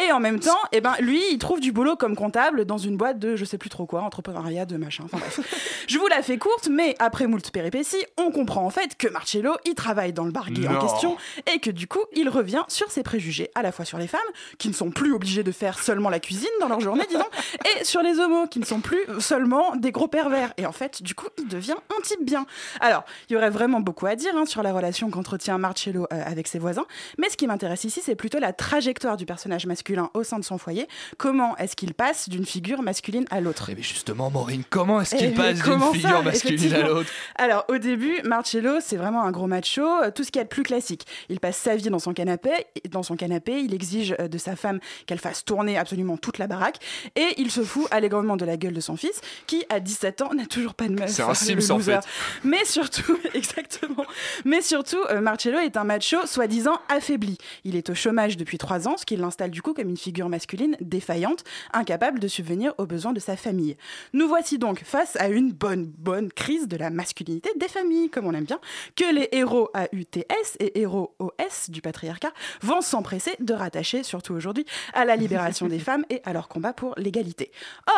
[0.02, 2.98] et en même temps, eh ben, lui, il trouve du boulot comme comptable dans une
[2.98, 5.04] boîte de je sais plus trop quoi, entrepreneuriat de machin.
[5.06, 5.40] Enfin bref.
[5.88, 9.56] je vous la fais courte, mais après moult péripéties, on comprend en fait que Marcello,
[9.66, 11.18] il travaille dans le barguet en question
[11.52, 14.20] et que du coup, il revient sur ses préjugés, à la fois sur les femmes,
[14.60, 17.26] qui ne sont plus obligées de faire seulement la cuisine dans leur journée, disons,
[17.80, 20.54] et sur les homos, qui ne sont plus seulement des gros pervers.
[20.58, 22.46] Et en fait, du coup, il devient un type bien.
[22.82, 26.24] Alors, il y aurait vraiment beaucoup à dire hein, sur la relation qu'entretient Marcello euh,
[26.24, 26.86] avec ses voisins,
[27.18, 30.46] mais ce qui m'intéresse ici, c'est plutôt la trajectoire du personnage masculin au sein de
[30.46, 30.88] son foyer.
[31.18, 35.20] Comment est-ce qu'il passe d'une figure masculine à l'autre Mais justement, Maureen, comment est-ce Eh,
[35.20, 39.32] qu'il mais passe d'une figure masculine à l'autre alors, au début, Marcello, c'est vraiment un
[39.32, 41.06] gros macho, euh, tout ce qu'il y a de plus classique.
[41.30, 42.52] Il passe sa vie dans son canapé,
[42.90, 46.48] dans son canapé il exige euh, de sa femme qu'elle fasse tourner absolument toute la
[46.48, 46.80] baraque,
[47.16, 50.34] et il se fout allègrement de la gueule de son fils, qui, à 17 ans,
[50.34, 51.10] n'a toujours pas de meuf.
[51.10, 52.00] C'est un Sims, en fait.
[52.44, 54.06] Mais surtout, exactement,
[54.46, 57.38] mais surtout, euh, Marcello est un macho soi-disant affaibli.
[57.64, 60.30] Il est au chômage depuis 3 ans, ce qui l'installe du coup comme une figure
[60.30, 61.44] masculine défaillante,
[61.74, 63.76] incapable de subvenir aux besoins de sa famille.
[64.14, 68.28] Nous voici donc face à une bonne, bonne crise de la masculinité des familles, comme
[68.28, 68.62] on aime bien,
[68.96, 72.32] que les héros AUTS et héros OS du patriarcat
[72.62, 76.72] vont s'empresser de rattacher, surtout aujourd'hui, à la libération des femmes et à leur combat
[76.72, 77.52] pour l'égalité.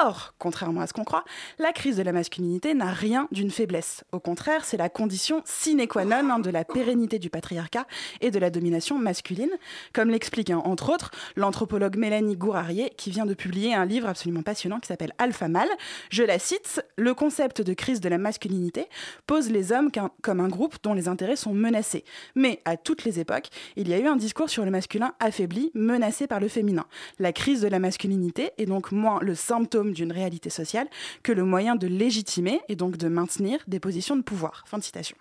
[0.04, 1.24] Or, contrairement à ce qu'on croit,
[1.60, 4.04] la crise de la masculinité n'a rien d'une faiblesse.
[4.12, 7.86] Au contraire, c'est la condition sine qua non hein, de la pérennité du patriarcat
[8.22, 9.52] et de la domination masculine,
[9.94, 14.30] comme l'explique hein, entre autres l'anthropologue Mélanie Gourarier, qui vient de publier un livre absolument
[14.39, 15.67] passionnant qui s'appelle Alpha Mâle.
[16.09, 18.88] Je la cite, le concept de crise de la masculinité
[19.27, 19.89] pose les hommes
[20.21, 22.05] comme un groupe dont les intérêts sont menacés.
[22.36, 25.71] Mais à toutes les époques, il y a eu un discours sur le masculin affaibli,
[25.73, 26.86] menacé par le féminin.
[27.19, 30.88] La crise de la masculinité est donc moins le symptôme d'une réalité sociale
[31.23, 34.63] que le moyen de légitimer et donc de maintenir des positions de pouvoir.
[34.67, 35.17] Fin de citation.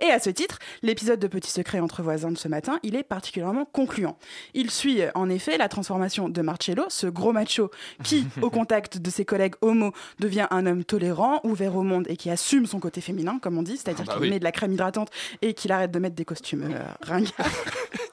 [0.00, 3.02] Et à ce titre, l'épisode de Petit secret entre voisins de ce matin, il est
[3.02, 4.18] particulièrement concluant.
[4.54, 7.70] Il suit euh, en effet la transformation de Marcello, ce gros macho
[8.02, 12.16] qui, au contact de ses collègues homo, devient un homme tolérant, ouvert au monde et
[12.16, 14.30] qui assume son côté féminin, comme on dit, c'est-à-dire Ah bah qu'il oui.
[14.30, 17.32] met de la crème hydratante et qu'il arrête de mettre des costumes euh, ringards.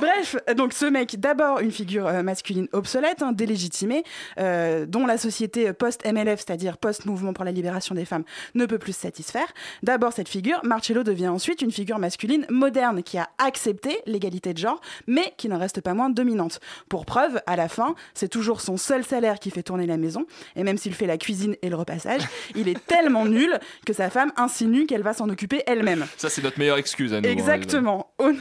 [0.00, 4.02] Bref, donc ce mec, d'abord une figure euh, masculine obsolète, hein, délégitimée,
[4.38, 8.24] euh, dont la société post-MLF, c'est-à-dire post-mouvement pour la libération des femmes,
[8.54, 9.46] ne peut plus se satisfaire.
[9.82, 14.58] D'abord cette figure, Marcello devient ensuite une figure masculine moderne qui a accepté l'égalité de
[14.58, 16.60] genre, mais qui n'en reste pas moins dominante.
[16.88, 20.24] Pour preuve, à la fin, c'est toujours son seul salaire qui fait tourner la maison,
[20.56, 22.22] et même s'il fait la cuisine et le repassage,
[22.54, 26.06] il est tellement nul que sa femme insinue qu'elle va s'en occuper elle-même.
[26.16, 27.28] Ça, c'est notre meilleure excuse à nous.
[27.28, 28.12] hein, Exactement.
[28.18, 28.38] Au nom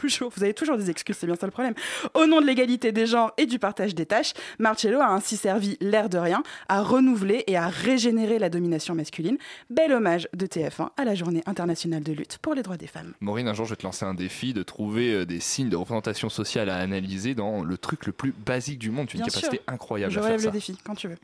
[0.00, 1.74] toujours, vous avez toujours des excuses, c'est bien ça le problème.
[2.14, 5.76] Au nom de l'égalité des genres et du partage des tâches, Marcello a ainsi servi
[5.80, 9.38] l'air de rien à renouveler et à régénérer la domination masculine.
[9.70, 13.12] Bel hommage de TF1 à la Journée internationale de lutte pour les droits des femmes.
[13.20, 15.76] Maureen, un jour, je vais te lancer un défi de trouver euh, des signes de
[15.76, 19.08] représentation sociale à analyser dans le truc le plus basique du monde.
[19.08, 20.46] Tu as une capacité incroyable Je à faire relève ça.
[20.46, 21.16] le défi quand tu veux.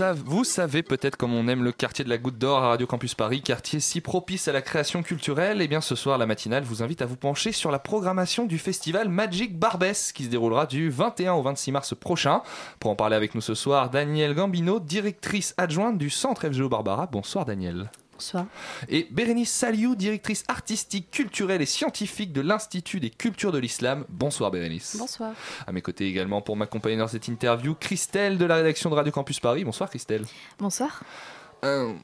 [0.00, 3.14] Vous savez peut-être comme on aime le quartier de la Goutte d'Or à Radio Campus
[3.14, 5.60] Paris, quartier si propice à la création culturelle.
[5.60, 8.58] Et bien ce soir, la matinale vous invite à vous pencher sur la programmation du
[8.58, 12.42] festival Magic Barbès qui se déroulera du 21 au 26 mars prochain.
[12.78, 17.06] Pour en parler avec nous ce soir, Danielle Gambino, directrice adjointe du Centre FGO Barbara.
[17.06, 17.90] Bonsoir Danielle.
[18.18, 18.46] Bonsoir.
[18.88, 24.04] Et Bérénice Saliou, directrice artistique, culturelle et scientifique de l'Institut des cultures de l'islam.
[24.08, 24.96] Bonsoir Bérénice.
[24.98, 25.34] Bonsoir.
[25.68, 29.12] À mes côtés également pour m'accompagner dans cette interview, Christelle de la rédaction de Radio
[29.12, 29.62] Campus Paris.
[29.62, 30.24] Bonsoir Christelle.
[30.58, 31.04] Bonsoir.
[31.64, 31.94] Euh,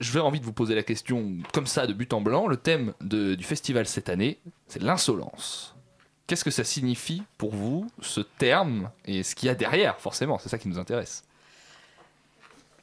[0.00, 2.48] je vais envie de vous poser la question comme ça de but en blanc.
[2.48, 5.76] Le thème de- du festival cette année, c'est l'insolence.
[6.26, 10.38] Qu'est-ce que ça signifie pour vous, ce terme, et ce qu'il y a derrière, forcément?
[10.38, 11.22] C'est ça qui nous intéresse.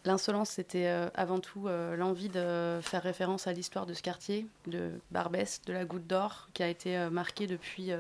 [0.04, 4.48] L'insolence, c'était euh, avant tout euh, l'envie de faire référence à l'histoire de ce quartier,
[4.66, 7.92] de Barbès, de la Goutte d'Or, qui a été euh, marqué depuis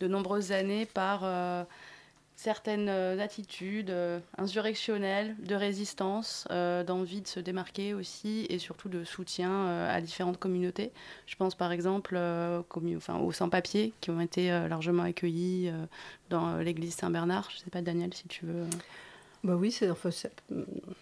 [0.00, 1.24] de nombreuses années par
[2.36, 3.92] certaines attitudes
[4.38, 10.90] insurrectionnelles, de résistance, d'envie de se démarquer aussi, et surtout de soutien à différentes communautés.
[11.26, 15.70] Je pense par exemple aux sans-papiers, qui ont été largement accueillis
[16.30, 17.48] dans l'église Saint-Bernard.
[17.50, 18.64] Je ne sais pas, Daniel, si tu veux...
[19.42, 20.10] Bah oui, c'est enfin,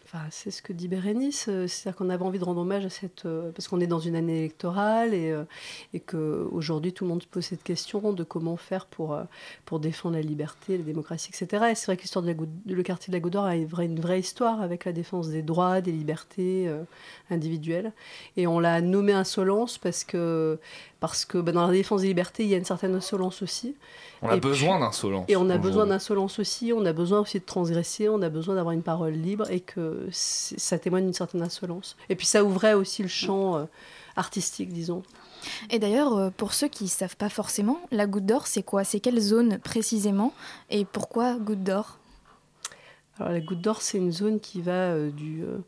[0.05, 1.47] enfin, ce que dit Bérénice.
[1.49, 3.27] euh, C'est-à-dire qu'on avait envie de rendre hommage à cette.
[3.27, 5.43] euh, parce qu'on est dans une année électorale et, euh,
[5.93, 9.25] et qu'aujourd'hui, tout le monde se pose cette question de comment faire pour, euh,
[9.65, 11.65] pour défendre la liberté, la démocratie, etc.
[11.73, 12.33] Et c'est vrai que l'histoire de
[12.73, 15.31] le quartier de la Goutte d'Or a une vraie, une vraie histoire avec la défense
[15.31, 16.71] des droits, des libertés
[17.31, 17.93] individuelles.
[18.37, 20.59] Et on l'a nommé insolence parce que,
[21.01, 23.75] parce que bah, dans la défense des libertés, il y a une certaine insolence aussi.
[24.23, 25.25] On a Et besoin d'insolence.
[25.29, 28.55] Et on a besoin d'insolence aussi, on a besoin aussi de transgresser, on a besoin
[28.55, 31.97] d'avoir une parole libre et que ça témoigne d'une certaine insolence.
[32.09, 33.65] Et puis ça ouvrait aussi le champ euh,
[34.17, 35.03] artistique, disons.
[35.71, 38.85] Et d'ailleurs, euh, pour ceux qui ne savent pas forcément, la goutte d'or, c'est quoi?
[38.85, 40.33] C'est quelle zone précisément?
[40.71, 41.99] Et pourquoi goutte d'or?
[43.19, 45.59] Alors la Goutte d'Or, c'est une zone qui va euh, du, euh,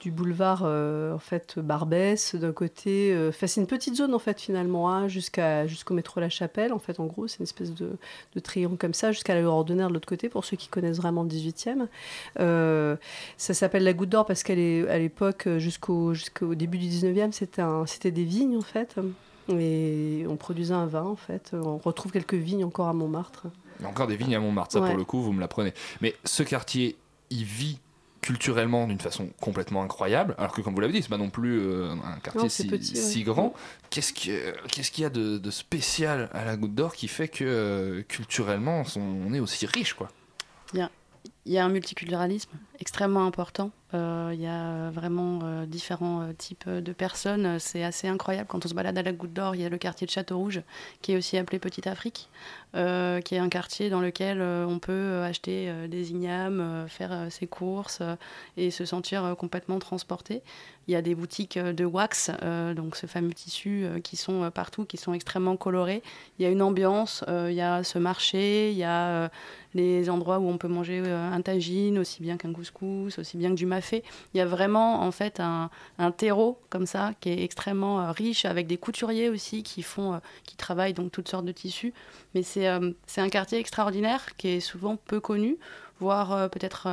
[0.00, 3.12] du boulevard euh, en fait Barbès d'un côté.
[3.12, 6.72] euh, c'est une petite zone en fait finalement, hein, jusqu'à jusqu'au métro La Chapelle.
[6.72, 7.90] En fait, en gros, c'est une espèce de,
[8.34, 10.28] de triangle comme ça, jusqu'à la ordinaire de l'autre côté.
[10.28, 11.86] Pour ceux qui connaissent vraiment le 18e,
[12.38, 12.96] Euh,
[13.36, 17.32] ça s'appelle la Goutte d'Or parce qu'elle est à l'époque jusqu'au jusqu'au début du 19e,
[17.32, 18.96] c'était c'était des vignes en fait.
[19.48, 21.50] Et on produisait un vin en fait.
[21.54, 23.46] On retrouve quelques vignes encore à Montmartre.
[23.80, 24.88] Il y a encore des vignes à Montmartre, ça Ouais.
[24.90, 25.72] pour le coup, vous me l'apprenez.
[26.00, 26.96] Mais ce quartier,
[27.30, 27.80] il vit
[28.20, 31.58] culturellement d'une façon complètement incroyable, alors que comme vous l'avez dit, c'est pas non plus
[31.60, 33.00] euh, un quartier Non, si, petit, ouais.
[33.00, 33.54] si grand.
[33.88, 37.28] Qu'est-ce que- qu'est-ce qu'il y a de, de spécial à la Goutte d'Or qui fait
[37.28, 40.10] que euh, culturellement on, on est aussi riche quoi?
[40.74, 40.90] Il y a,
[41.46, 43.70] il y a un multiculturalisme extrêmement important.
[43.92, 47.58] Euh, il y a vraiment euh, différents euh, types de personnes.
[47.58, 49.56] C'est assez incroyable quand on se balade à la Goutte d'Or.
[49.56, 50.62] Il y a le quartier de Château-Rouge,
[51.02, 52.28] qui est aussi appelé Petite Afrique,
[52.76, 56.60] euh, qui est un quartier dans lequel euh, on peut euh, acheter euh, des ignames,
[56.60, 58.14] euh, faire euh, ses courses euh,
[58.56, 60.42] et se sentir euh, complètement transporté.
[60.86, 64.16] Il y a des boutiques euh, de wax, euh, donc ce fameux tissu euh, qui
[64.16, 66.02] sont euh, partout, qui sont extrêmement colorés.
[66.38, 69.28] Il y a une ambiance, euh, il y a ce marché, il y a euh,
[69.74, 73.50] les endroits où on peut manger euh, un tagine, aussi bien qu'un couscous, aussi bien
[73.50, 74.02] que du mafé.
[74.34, 78.12] Il y a vraiment en fait un, un terreau comme ça qui est extrêmement euh,
[78.12, 81.92] riche, avec des couturiers aussi qui font, euh, qui travaillent donc toutes sortes de tissus.
[82.34, 85.56] Mais c'est euh, c'est un quartier extraordinaire qui est souvent peu connu,
[85.98, 86.88] voire peut-être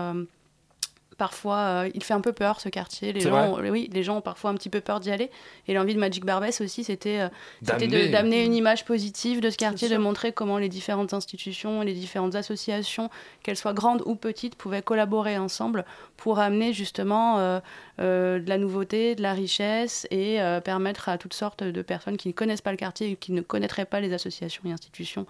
[1.18, 3.12] parfois euh, il fait un peu peur ce quartier.
[3.14, 5.30] Les gens, vrai oui, les gens ont parfois un petit peu peur d'y aller.
[5.68, 7.30] Et l'envie de Magic Barbès aussi, c'était euh,
[8.12, 12.36] D'amener- une image positive de ce quartier, de montrer comment les différentes institutions, les différentes
[12.36, 13.10] associations,
[13.44, 15.86] qu'elles soient grandes ou petites, pouvaient collaborer ensemble
[16.18, 17.60] pour amener justement euh,
[18.00, 22.18] euh, de la nouveauté, de la richesse et euh, permettre à toutes sortes de personnes
[22.18, 25.26] qui ne connaissent pas le quartier et qui ne connaîtraient pas les associations et institutions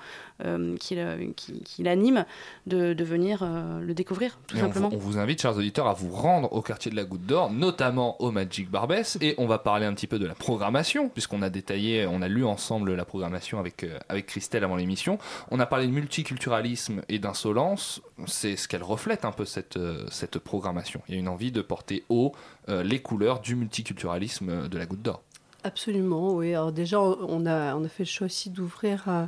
[0.46, 2.26] euh, qui, le- qui- qui l'animent
[2.66, 4.90] de, de venir euh, le découvrir, tout Et on, vous- simplement.
[4.94, 8.20] on vous invite, chers auditeurs, à vous rendre au quartier de la Goutte d'Or, notamment
[8.20, 11.52] au Magic Barbès, et on va parler un petit peu de la programmation, puisqu'on a
[11.52, 15.20] détaillé, on a lu ensemble la programmation avec, euh, avec Christelle avant l'émission.
[15.52, 20.08] On a parlé de multiculturalisme et d'insolence, c'est ce qu'elle reflète un peu cette, euh,
[20.10, 21.02] cette programmation.
[21.08, 22.32] Il y a une envie de porter haut
[22.70, 25.22] euh, les couleurs du multiculturalisme de la Goutte d'Or.
[25.64, 26.54] Absolument, oui.
[26.54, 29.26] Alors déjà, on a, on a fait le choix aussi d'ouvrir euh,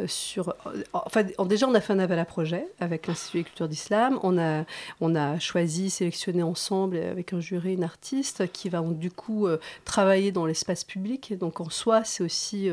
[0.00, 0.50] euh, sur...
[0.66, 3.68] euh, Enfin, en- déjà, on a fait un appel à projet avec l'Institut des cultures
[3.68, 4.18] d'islam.
[4.22, 4.64] On a,
[5.00, 9.46] on a choisi, sélectionné ensemble avec un jury une artiste qui va du coup
[9.84, 11.38] travailler dans l'espace public.
[11.38, 12.68] Donc en soi, c'est aussi,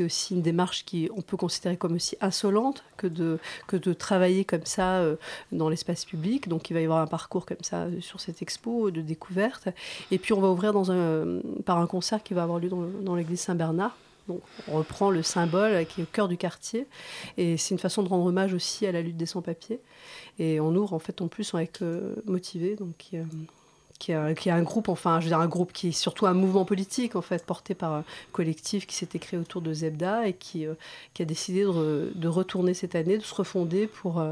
[0.00, 4.44] aussi une démarche qui on peut considérer comme aussi insolente que de, que de travailler
[4.44, 5.04] comme ça
[5.50, 6.48] dans l'espace public.
[6.48, 9.68] Donc il va y avoir un parcours comme ça sur cette expo de découverte.
[10.12, 13.14] Et puis on va ouvrir dans un, par un concert qui va avoir lieu dans,
[13.14, 13.96] l'église Saint-Bernard.
[14.28, 16.86] Donc, on reprend le symbole qui est au cœur du quartier.
[17.36, 19.80] Et c'est une façon de rendre hommage aussi à la lutte des sans-papiers.
[20.38, 24.62] Et on ouvre en fait en plus avec euh, Motivé, donc qui, euh, a un
[24.62, 27.44] groupe, enfin je veux dire un groupe qui est surtout un mouvement politique en fait,
[27.44, 30.74] porté par un collectif qui s'était créé autour de Zebda et qui, euh,
[31.20, 34.24] a décidé de, re- de retourner cette année, de se refonder pour...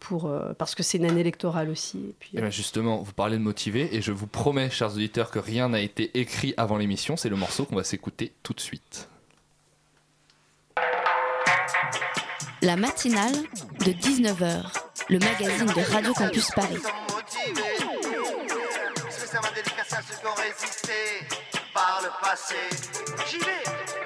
[0.00, 1.98] euh, pour, euh, parce que c'est une année électorale aussi.
[1.98, 5.30] Et puis, Et bien justement, vous parlez de motiver, et je vous promets, chers auditeurs,
[5.30, 7.16] que rien n'a été écrit avant l'émission.
[7.16, 9.08] C'est le morceau qu'on va s'écouter tout de suite.
[12.62, 13.34] La matinale
[13.86, 14.64] de 19h,
[15.08, 16.76] le magazine de Radio Campus Paris.
[19.08, 20.92] C'est ça ma dédicace à ceux qui ont résisté
[21.72, 22.56] par le passé?
[23.30, 23.99] J'y vais.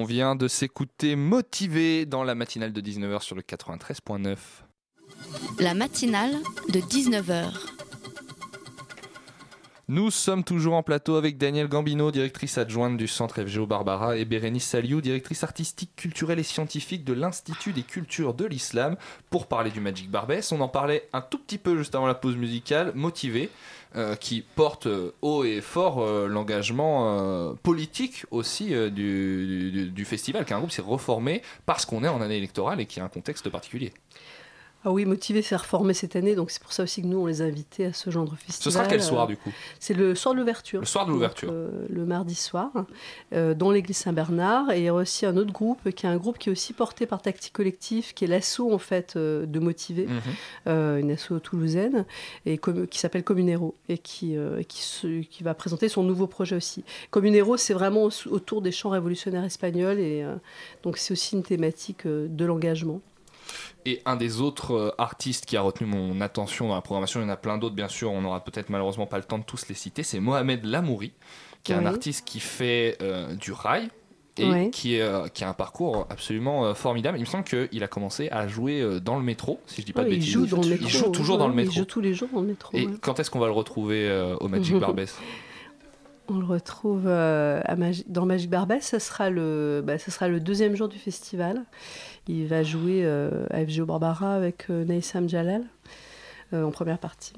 [0.00, 4.34] On vient de s'écouter motivé dans la matinale de 19h sur le 93.9.
[5.58, 6.36] La matinale
[6.70, 7.52] de 19h.
[9.88, 14.24] Nous sommes toujours en plateau avec Danielle Gambino, directrice adjointe du centre FGO Barbara, et
[14.24, 18.96] Bérénice Saliou, directrice artistique, culturelle et scientifique de l'Institut des cultures de l'islam,
[19.28, 20.50] pour parler du Magic Barbès.
[20.52, 23.50] On en parlait un tout petit peu juste avant la pause musicale, motivé,
[23.96, 30.52] euh, qui porte euh, haut et fort euh, l'engagement politique aussi du, du- festival, qui
[30.52, 33.08] est un groupe s'est reformé parce qu'on est en année électorale et qui a un
[33.08, 33.92] contexte particulier.
[34.82, 37.26] Ah oui, motivé, c'est reformé cette année, donc c'est pour ça aussi que nous, on
[37.26, 38.62] les a invités à ce genre de festival.
[38.62, 39.50] Ce sera quel soir Euh, du coup?
[39.78, 40.80] C'est le soir de l'ouverture.
[40.80, 41.50] Le soir de l'ouverture.
[41.52, 42.70] euh, le mardi soir,
[43.34, 44.70] euh, dans l'église Saint-Bernard.
[44.72, 46.72] Et il y a aussi un autre groupe, qui est un groupe qui est aussi
[46.72, 50.20] porté par Tactique Collectif, qui est l'assaut en fait euh, de Motivé, Mhm.
[50.68, 52.06] euh, une asso toulousaine,
[52.46, 54.34] et comme- qui s'appelle Communero, et qui,
[54.66, 56.84] qui, se- qui va présenter son nouveau projet aussi.
[57.10, 60.24] Communero, c'est vraiment au- autour des chants révolutionnaires espagnols, et
[60.82, 63.02] donc c'est aussi une thématique de l'engagement.
[63.86, 67.24] Et un des autres euh, artistes qui a retenu mon attention dans la programmation, il
[67.24, 69.44] y en a plein d'autres bien sûr, on n'aura peut-être malheureusement pas le temps de
[69.44, 71.12] tous les citer, c'est Mohamed Lamouri,
[71.64, 73.88] qui est un artiste qui fait euh, du rail
[74.38, 74.70] et Ouais.
[74.70, 77.18] qui, est, euh, qui a un parcours absolument euh, formidable.
[77.18, 79.92] Il me semble qu'il a commencé à jouer euh, dans le métro, si je dis
[79.92, 80.32] pas Ouais, de il bêtises.
[80.32, 80.86] joue dans le métro.
[80.86, 81.72] Il joue toujours dans le métro.
[81.74, 82.70] Il joue tous les jours dans le métro.
[82.78, 84.08] Et quand est-ce qu'on va le retrouver
[84.40, 85.14] au Magic Barbès?
[86.28, 90.38] On le retrouve à Magi- dans Magic Barbès, ça sera, le, bah, ça sera le
[90.38, 91.64] deuxième jour du festival.
[92.28, 95.64] Il va jouer euh, à FGO Barbara avec euh, Naïsam Jalal
[96.52, 97.32] euh, en première partie.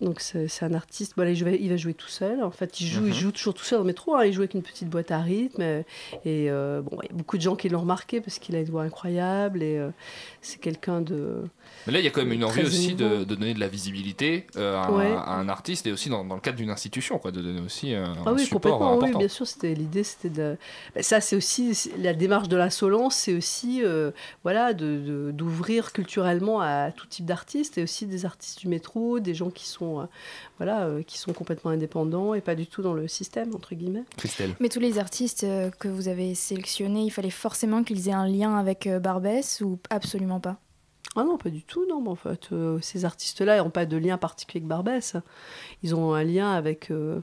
[0.00, 2.42] Donc c'est un artiste, bon, là, il, va jouer tout seul.
[2.42, 3.08] En fait, il joue, Mhm.
[3.08, 4.14] il joue toujours tout seul dans le métro.
[4.16, 4.24] hein.
[4.26, 5.62] Il joue avec une petite boîte à rythme.
[5.62, 5.84] Et
[6.50, 8.66] euh, bon, il y a beaucoup de gens qui l'ont remarqué parce qu'il a une
[8.68, 9.90] voix incroyable et euh,
[10.42, 11.44] c'est quelqu'un de.
[11.86, 13.68] Mais là, il y a quand même une envie aussi de, de donner de la
[13.68, 15.12] visibilité euh, à, un- Ouais.
[15.16, 17.92] à un artiste et aussi dans, dans le cadre d'une institution, quoi, de donner aussi
[17.94, 19.18] euh, Ah un oui, support complètement, oui, important.
[19.18, 20.56] bien sûr, c'était l'idée, c'était de...
[20.94, 24.12] bah, ça, c'est aussi la démarche de l'insolence, c'est aussi euh,
[24.44, 29.20] voilà de- de- d'ouvrir culturellement à tout type d'artistes et aussi des artistes du métro,
[29.20, 30.04] des gens qui sont euh,
[30.58, 34.04] voilà euh, qui sont complètement indépendants et pas du tout dans le système entre guillemets.
[34.16, 34.54] Christelle.
[34.60, 35.46] Mais tous les artistes
[35.78, 40.40] que vous avez sélectionnés, il fallait forcément qu'ils aient un lien avec Barbès ou absolument
[40.40, 40.56] pas?
[41.16, 42.00] Ah non, pas du tout, non.
[42.00, 45.16] mais en fait, euh, ces artistes-là n'ont pas de lien particulier avec Barbès.
[45.82, 47.20] Ils ont un lien avec, euh,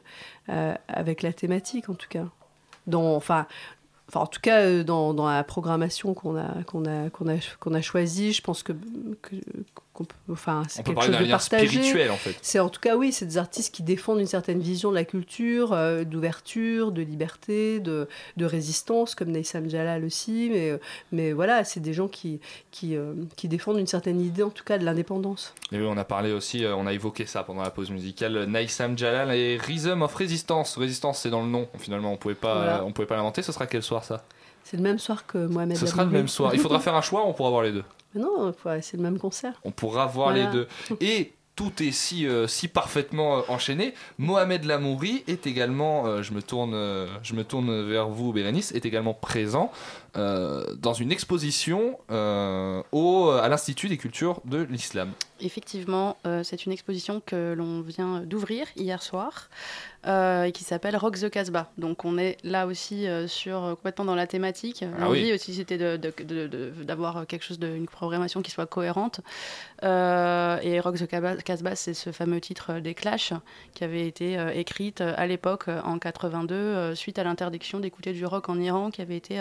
[0.50, 2.26] euh, la thématique, en tout cas.
[2.88, 3.48] Dans, enfin,
[4.14, 8.34] en tout cas, dans, la programmation qu'on a, qu'on a, qu'on a, qu'on a choisie,
[8.34, 8.74] je pense que-
[10.02, 11.68] qu'on peut- enfin, c'est quelque chose de partagé.
[11.68, 12.36] spirituel, en fait.
[12.42, 15.06] C'est en tout cas, oui, c'est des artistes qui défendent une certaine vision de la
[15.06, 20.50] culture, euh, d'ouverture, de liberté, de, de résistance, comme Naïsam Jalal aussi.
[20.52, 20.78] Mais, euh,
[21.12, 22.40] mais voilà, c'est des gens qui,
[22.72, 25.54] qui, euh, qui défendent une certaine idée, en tout cas, de l'indépendance.
[25.72, 28.46] Et oui, on a parlé aussi, on a évoqué ça pendant la pause musicale.
[28.46, 30.78] Naïsam Jalal et Rhythm of Resistance.
[30.78, 31.68] Résistance, c'est dans le nom.
[31.80, 32.86] Finalement, on pouvait pas, Voilà.
[32.86, 33.42] on pouvait pas l'inventer.
[33.42, 34.24] Ce sera quel soir ça?
[34.64, 36.54] C'est le même soir que Mohamed Ce sera le même soir.
[36.54, 37.26] Il faudra faire un choix.
[37.26, 37.84] On pourra voir les deux.
[38.14, 39.60] Mais non, c'est le même concert.
[39.64, 40.46] On pourra voir Voilà.
[40.46, 40.68] les deux.
[41.00, 43.94] Et tout est si, euh, si parfaitement euh, enchaîné.
[44.18, 46.74] Mohamed Lamouri est également, euh, je, me tourne,
[47.24, 49.72] je me tourne vers vous, Bérénice, est également présent
[50.18, 55.12] euh, dans une exposition euh, au, à l'Institut des cultures de l'islam.
[55.40, 59.50] Effectivement, euh, c'est une exposition que l'on vient d'ouvrir hier soir.
[60.04, 61.72] et qui s'appelle Rock the Casbah.
[61.78, 64.84] Donc on est là aussi sur complètement dans la thématique.
[64.84, 65.34] Ah L'envie oui.
[65.34, 69.22] aussi c'était d'avoir quelque chose, de, une programmation qui soit cohérente.
[69.84, 73.34] Et Rock the Casbah, c'est ce fameux titre des Clash
[73.76, 78.50] qui avait été écrite à l'époque en 82 euh, suite à l'interdiction d'écouter du rock
[78.50, 79.40] en Iran qui avait été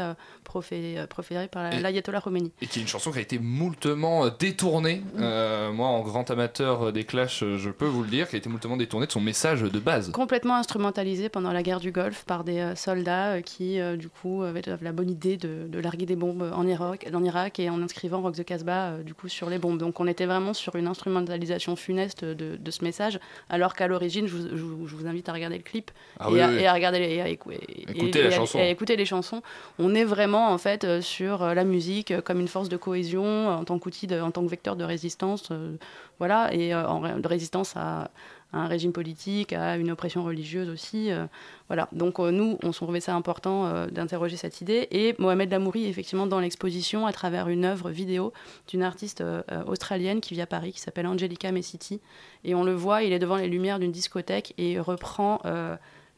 [0.61, 2.53] profé- euh, proférée par l'ayatollah Khomeini.
[2.63, 5.03] Et qui est une chanson qui a été moultement euh, détournée.
[5.15, 5.19] Mm.
[5.21, 8.39] Euh, moi, en grand amateur des Clash, euh, je peux vous le dire, qui a
[8.39, 10.11] été moultement détournée de son message de base.
[10.13, 14.93] complètement instrumentalisé pendant la guerre du Golfe par des soldats qui, du coup, avaient la
[14.93, 18.37] bonne idée de, de larguer des bombes en Irak, en Irak et en inscrivant Rock
[18.37, 19.79] the Casbah, du coup, sur les bombes.
[19.79, 24.27] Donc on était vraiment sur une instrumentalisation funeste de, de ce message, alors qu'à l'origine,
[24.27, 26.49] je, vous- je vous- je vous invite à regarder le clip Ah et, oui, à,
[26.49, 26.57] oui.
[26.59, 28.59] et à regarder les- et à écou- et- Écouter et- la et à- chanson.
[28.59, 29.43] et à écouter les chansons.
[29.79, 32.77] On est vraiment, en fait, euh, sur euh, la musique euh, comme une force de
[32.77, 35.77] cohésion, en tant qu'outil, en tant que vecteur de résistance, euh,
[36.19, 38.11] voilà, et euh, en de résistance à
[38.53, 41.13] à un régime politique, à une oppression religieuse aussi.
[41.13, 41.27] euh,
[41.69, 41.89] voilà.
[41.93, 44.89] Donc nous, on se trouvait ça important d'interroger cette idée.
[44.91, 48.33] Et Mohamed Lamouri, effectivement, dans l'exposition, à travers une œuvre vidéo
[48.67, 49.23] d'une artiste
[49.69, 52.01] australienne qui vit à Paris, qui s'appelle Angelica Messiti.
[52.43, 55.41] Et on le voit, il est devant les lumières d'une discothèque et il reprend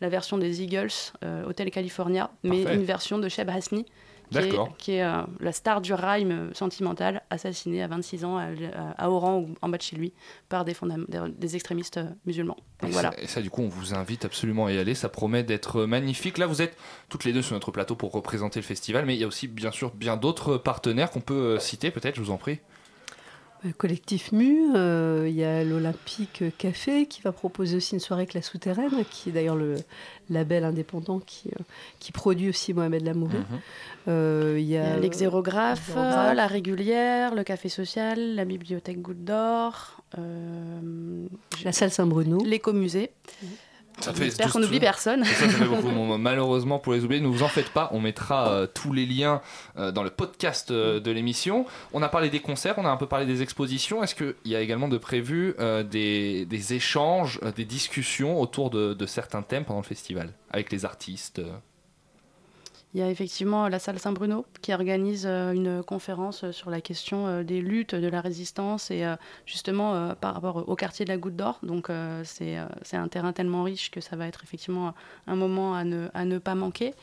[0.03, 0.91] la version des Eagles,
[1.25, 2.77] euh, Hotel California, mais Parfait.
[2.79, 3.87] une version de Sheb Hasni.
[4.33, 4.77] Qui est, D'accord.
[4.79, 8.49] qui est, euh, la star du rhyme sentimental, assassinée à 26 ans à,
[8.97, 10.13] à Oran ou en bas de chez lui
[10.49, 10.75] par des,
[11.57, 12.57] extrémistes euh, musulmans.
[12.81, 13.11] Donc Et voilà.
[13.13, 14.95] ça, et ça, du coup, on vous invite absolument à y aller.
[14.95, 16.39] Ça promet d'être magnifique.
[16.39, 16.77] Là, vous êtes
[17.09, 19.49] toutes les deux sur notre plateau pour représenter le festival, mais il y a aussi,
[19.49, 22.61] bien sûr, bien d'autres partenaires qu'on peut euh, citer, peut-être, je vous en prie.
[23.65, 28.23] Le collectif MU, euh, il y a l'Olympique Café qui va proposer aussi une soirée
[28.23, 29.77] avec la souterraine, qui est d'ailleurs le
[30.31, 31.63] label indépendant qui, euh,
[32.01, 33.37] qui produit aussi Mohamed Lamouri.
[33.37, 33.45] Mhm.
[34.09, 40.03] Euh, il y a a l'exérographe, la régulière, le café social, la bibliothèque Goutte d'Or,
[40.19, 41.27] euh,
[41.65, 43.13] la salle Saint-Bruno, l'écomusée.
[43.27, 43.47] Fait
[44.17, 45.25] J'espère qu'on n'oublie personne.
[45.25, 45.83] Ça, ça fait beaucoup.
[45.93, 47.91] Bon, malheureusement, pour les oublier, ne vous en faites pas.
[47.93, 49.41] On mettra euh, tous les liens
[49.77, 51.67] euh, dans le podcast euh, de l'émission.
[51.93, 54.03] On a parlé des concerts, on a un peu parlé des expositions.
[54.03, 55.55] Est-ce qu'il y a également de prévu
[55.91, 60.85] des, des échanges, des discussions autour de, de certains thèmes pendant le festival avec les
[60.85, 61.41] artistes
[62.95, 66.83] Il y a effectivement la salle Saint-Bruno qui organise euh, une conférence euh, sur la
[66.83, 69.03] question euh, des luttes, de la résistance et
[69.47, 71.59] justement par rapport au quartier de la Goutte d'Or.
[71.63, 71.89] Donc
[72.25, 74.95] c'est un terrain tellement riche que ça va être effectivement
[75.27, 76.95] un moment à ne, à ne pas manquer.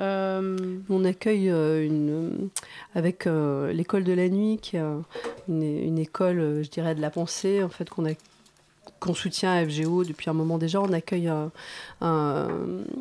[0.00, 2.48] On accueille une,
[2.94, 5.02] avec l'école de la nuit, qui est un-
[5.48, 8.12] une, une école, je dirais, de la pensée, en fait, qu'on a
[9.04, 10.80] qu'on soutient à FGO depuis un moment déjà.
[10.80, 11.50] On accueille un-
[12.00, 12.48] un-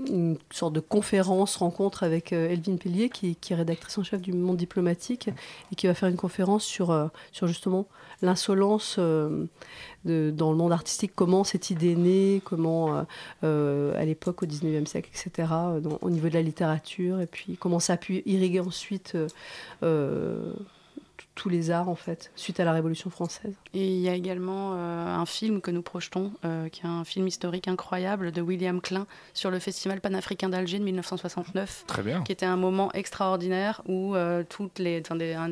[0.08, 4.34] une sorte de conférence, rencontre avec euh, Elvine Pellier, qui, est rédactrice en chef du
[4.34, 5.30] Monde diplomatique,
[5.72, 7.88] et qui va faire une conférence sur, euh, sur justement
[8.22, 9.45] l'insolence euh,
[10.06, 13.06] dans le monde artistique, comment cette idée est née, comment
[13.41, 15.47] à l'époque, au 19e siècle, etc.,
[16.01, 19.16] au niveau de la littérature, et puis comment ça a pu irriguer ensuite
[21.36, 23.55] tous les arts, en fait, suite à la Révolution française.
[23.73, 27.03] Et il y a également euh, un film que nous projetons, euh, qui est un
[27.03, 31.86] film historique incroyable de William Klein sur le Festival panafricain d'Alger de 1969.
[31.88, 32.21] Très bien.
[32.21, 35.49] Qui était un moment extraordinaire où euh, toutes les, enfin, des, un-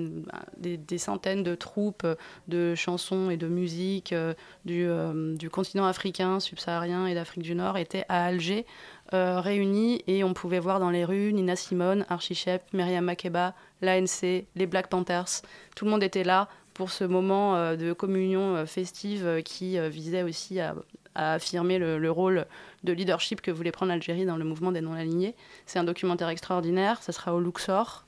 [0.57, 2.05] des, des centaines de troupes
[2.47, 4.33] de chansons et de musique euh,
[4.65, 8.65] du, euh, du continent africain, subsaharien et d'Afrique du Nord étaient à Alger.
[9.13, 13.53] Euh, réunis et on pouvait voir dans les rues Nina Simone, Archie Shepp, Myriam Makeba,
[13.81, 15.41] l'ANC, les Black Panthers.
[15.75, 19.77] Tout le monde était là pour ce moment euh, de communion euh, festive euh, qui
[19.89, 20.75] visait aussi à,
[21.13, 22.45] affirmer le, le rôle
[22.85, 25.35] de leadership que voulait prendre l'Algérie dans le mouvement des non-alignés.
[25.65, 28.05] C'est un documentaire extraordinaire, ça sera au Luxor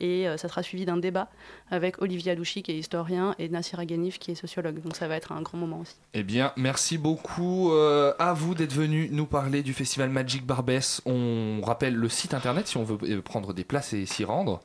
[0.00, 1.28] et ça sera suivi d'un débat
[1.70, 4.82] avec Olivier Adouchi qui est historien et Nassir Aghanif qui est sociologue.
[4.82, 5.96] Donc ça va être un grand moment aussi.
[6.12, 11.00] Eh bien, merci beaucoup à vous d'être venu nous parler du festival Magic Barbès.
[11.06, 14.60] On rappelle le site internet si on veut prendre des places et s'y rendre.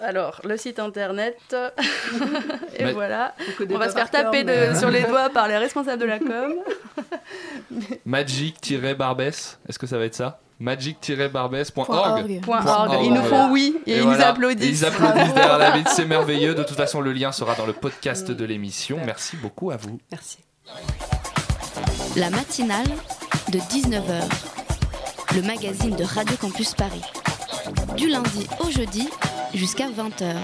[0.00, 1.38] Alors, le site internet,
[2.76, 3.34] et Mais- voilà.
[3.70, 6.54] On va se faire taper de- sur les doigts par les responsables de la com.
[8.04, 10.40] Magic-Barbès, est-ce que ça va être ça?
[10.60, 12.24] Magic-barbès.org.
[12.28, 14.66] Ils nous font oui et ils nous applaudissent.
[14.66, 16.54] Et ils applaudissent derrière la vitre, c'est merveilleux.
[16.54, 18.98] De toute façon, le lien sera dans le podcast de l'émission.
[19.04, 20.00] Merci beaucoup à vous.
[20.10, 20.38] Merci.
[22.16, 22.86] La matinale
[23.52, 24.22] de 19h.
[25.36, 27.02] Le magazine de Radio Campus Paris.
[27.96, 29.08] Du lundi au jeudi
[29.54, 30.34] jusqu'à 20h.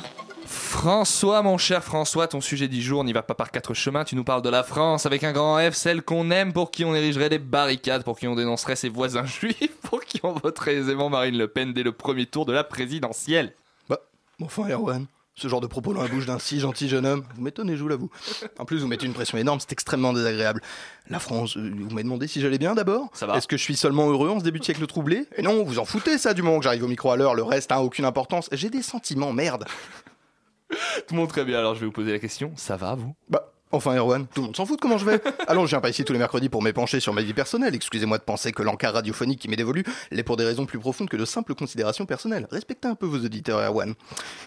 [0.46, 4.04] François, mon cher François, ton sujet du jour n'y va pas par quatre chemins.
[4.04, 6.84] Tu nous parles de la France avec un grand F, celle qu'on aime, pour qui
[6.84, 10.74] on érigerait des barricades, pour qui on dénoncerait ses voisins juifs, pour qui on voterait
[10.74, 13.54] aisément Marine Le Pen dès le premier tour de la présidentielle.
[13.88, 14.00] Bah,
[14.38, 15.06] mon enfin, Erwan,
[15.36, 17.82] Ce genre de propos dans la bouche d'un si gentil jeune homme, vous m'étonnez, je
[17.82, 18.08] vous l'avoue.
[18.58, 20.60] En plus, vous mettez une pression énorme, c'est extrêmement désagréable.
[21.10, 23.36] La France, euh, vous m'avez demandé si j'allais bien d'abord Ça va.
[23.36, 25.26] Est-ce que je suis seulement heureux en ce début de siècle troublé?
[25.36, 27.42] Et non, vous en foutez ça du moment que j'arrive au micro à l'heure, le
[27.42, 28.48] reste a aucune importance.
[28.52, 29.64] J'ai des sentiments, merde.
[31.08, 32.52] Tout le monde très bien, alors je vais vous poser la question.
[32.56, 33.14] Ça va, vous?
[33.28, 35.20] Bah, enfin, Erwan, tout le monde s'en fout de comment je vais.
[35.48, 37.74] Allons, je viens pas ici tous les mercredis pour m'épancher sur ma vie personnelle.
[37.74, 41.08] Excusez-moi de penser que l'encart radiophonique qui m'est dévolu l'est pour des raisons plus profondes
[41.08, 42.46] que de simples considérations personnelles.
[42.50, 43.94] Respectez un peu vos auditeurs, Erwan.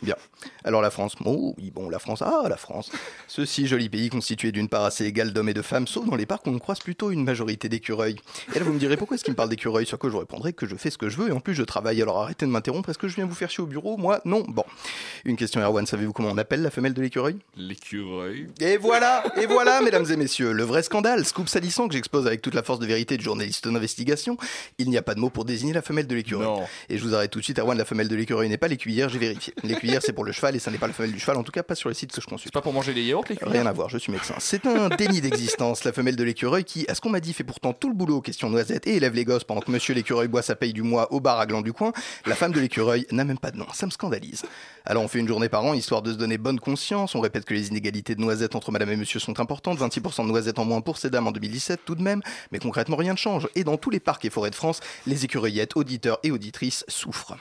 [0.01, 0.15] Bien.
[0.63, 1.15] Alors, la France.
[1.25, 2.21] Oh, oui, bon, la France.
[2.21, 2.91] Ah, la France.
[3.27, 6.15] Ce si joli pays constitué d'une part assez égale d'hommes et de femmes, sauf dans
[6.15, 8.17] les parcs où on croise plutôt une majorité d'écureuils.
[8.55, 9.85] Et là, vous me direz pourquoi est-ce qu'il me parle d'écureuils?
[9.85, 11.63] Sur quoi je répondrai que je fais ce que je veux et en plus je
[11.63, 12.01] travaille.
[12.01, 12.89] Alors arrêtez de m'interrompre.
[12.89, 13.97] Est-ce que je viens vous faire chier au bureau?
[13.97, 14.43] Moi, non.
[14.47, 14.63] Bon.
[15.25, 15.85] Une question, Erwan.
[15.85, 17.37] Savez-vous comment on appelle la femelle de l'écureuil?
[17.55, 18.49] L'écureuil.
[18.59, 22.41] et voilà, et voilà, mesdames et messieurs, le vrai scandale, scoop salissant que j'expose avec
[22.41, 24.37] toute la force de vérité de journaliste d'investigation.
[24.77, 26.47] Il n'y a pas de mot pour désigner la femelle de l'écureuil.
[26.89, 29.09] Et je vous arrête tout de suite, Erwan, la femelle de l'écureuil n'est pas l'écuyère,
[29.09, 29.53] j'ai vérifié.
[29.63, 31.51] L'écuyère, c'est pour le cheval et ça n'est pas la femelle du cheval, en tout
[31.51, 32.53] cas pas sur les sites que je consulte.
[32.53, 34.35] Pas pour manger les yaourts, l'écuyère Rien à voir, je suis médecin.
[34.39, 37.43] C'est un déni d'existence, la femelle de l'écureuil qui, à ce qu'on m'a dit, fait
[37.43, 40.41] pourtant tout le boulot question noisette et élève les gosses pendant que monsieur l'écureuil boit
[40.41, 41.91] sa paye du mois au bar à gland du coin.
[42.25, 44.43] La femme de l'écureuil n'a même pas de nom, ça me scandalise.
[44.85, 47.45] Alors on fait une journée par an histoire de se donner bonne conscience, on répète
[47.45, 50.65] que les inégalités de noisettes entre madame et monsieur sont importantes, 26% de noisettes en
[50.65, 52.21] moins pour ces dames en 2017 tout de même,
[52.51, 53.47] mais concrètement rien ne change.
[53.55, 57.35] Et dans tous les parcs et forêts de France, les écureuillettes, auditeurs et auditrices souffrent.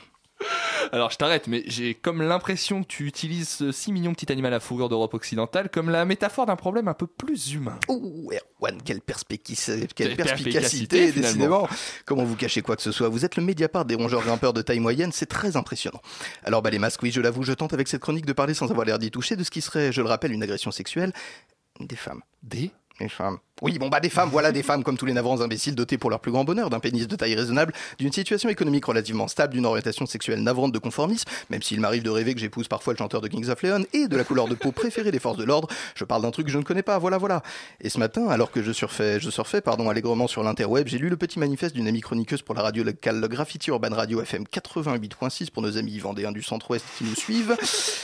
[0.92, 4.30] Alors je t'arrête, mais j'ai comme l'impression que tu utilises ce 6 millions de petits
[4.32, 7.78] animaux à fourrure d'Europe occidentale comme la métaphore d'un problème un peu plus humain.
[7.88, 8.30] Ouh,
[8.60, 11.68] Erwan, quelle, perspici- quelle perspicacité, perspicacité, décidément.
[12.04, 13.08] Comment vous cachez quoi que ce soit?
[13.08, 16.00] Vous êtes le médiapart des rongeurs grimpeurs de taille moyenne, c'est très impressionnant.
[16.44, 18.70] Alors, bah, les masques, oui, je l'avoue, je tente avec cette chronique de parler sans
[18.70, 21.12] avoir l'air d'y toucher de ce qui serait, je le rappelle, une agression sexuelle
[21.80, 22.22] des femmes.
[22.42, 22.70] Des?
[22.98, 23.38] Des femmes.
[23.62, 26.10] Oui, bon, bah, des femmes, voilà des femmes comme tous les navrants imbéciles dotés pour
[26.10, 29.64] leur plus grand bonheur d'un pénis de taille raisonnable, d'une situation économique relativement stable, d'une
[29.64, 33.22] orientation sexuelle navrante de conformisme, même s'il m'arrive de rêver que j'épouse parfois le chanteur
[33.22, 35.68] de Kings of Leon, et de la couleur de peau préférée des forces de l'ordre.
[35.94, 37.42] Je parle d'un truc que je ne connais pas, voilà, voilà.
[37.80, 41.08] Et ce matin, alors que je surfais, je surfais, pardon, allègrement sur l'interweb, j'ai lu
[41.08, 44.44] le petit manifeste d'une amie chroniqueuse pour la radio locale le Graffiti Urban Radio FM
[44.52, 47.56] 88.6 pour nos amis vendéens du centre-ouest qui nous suivent.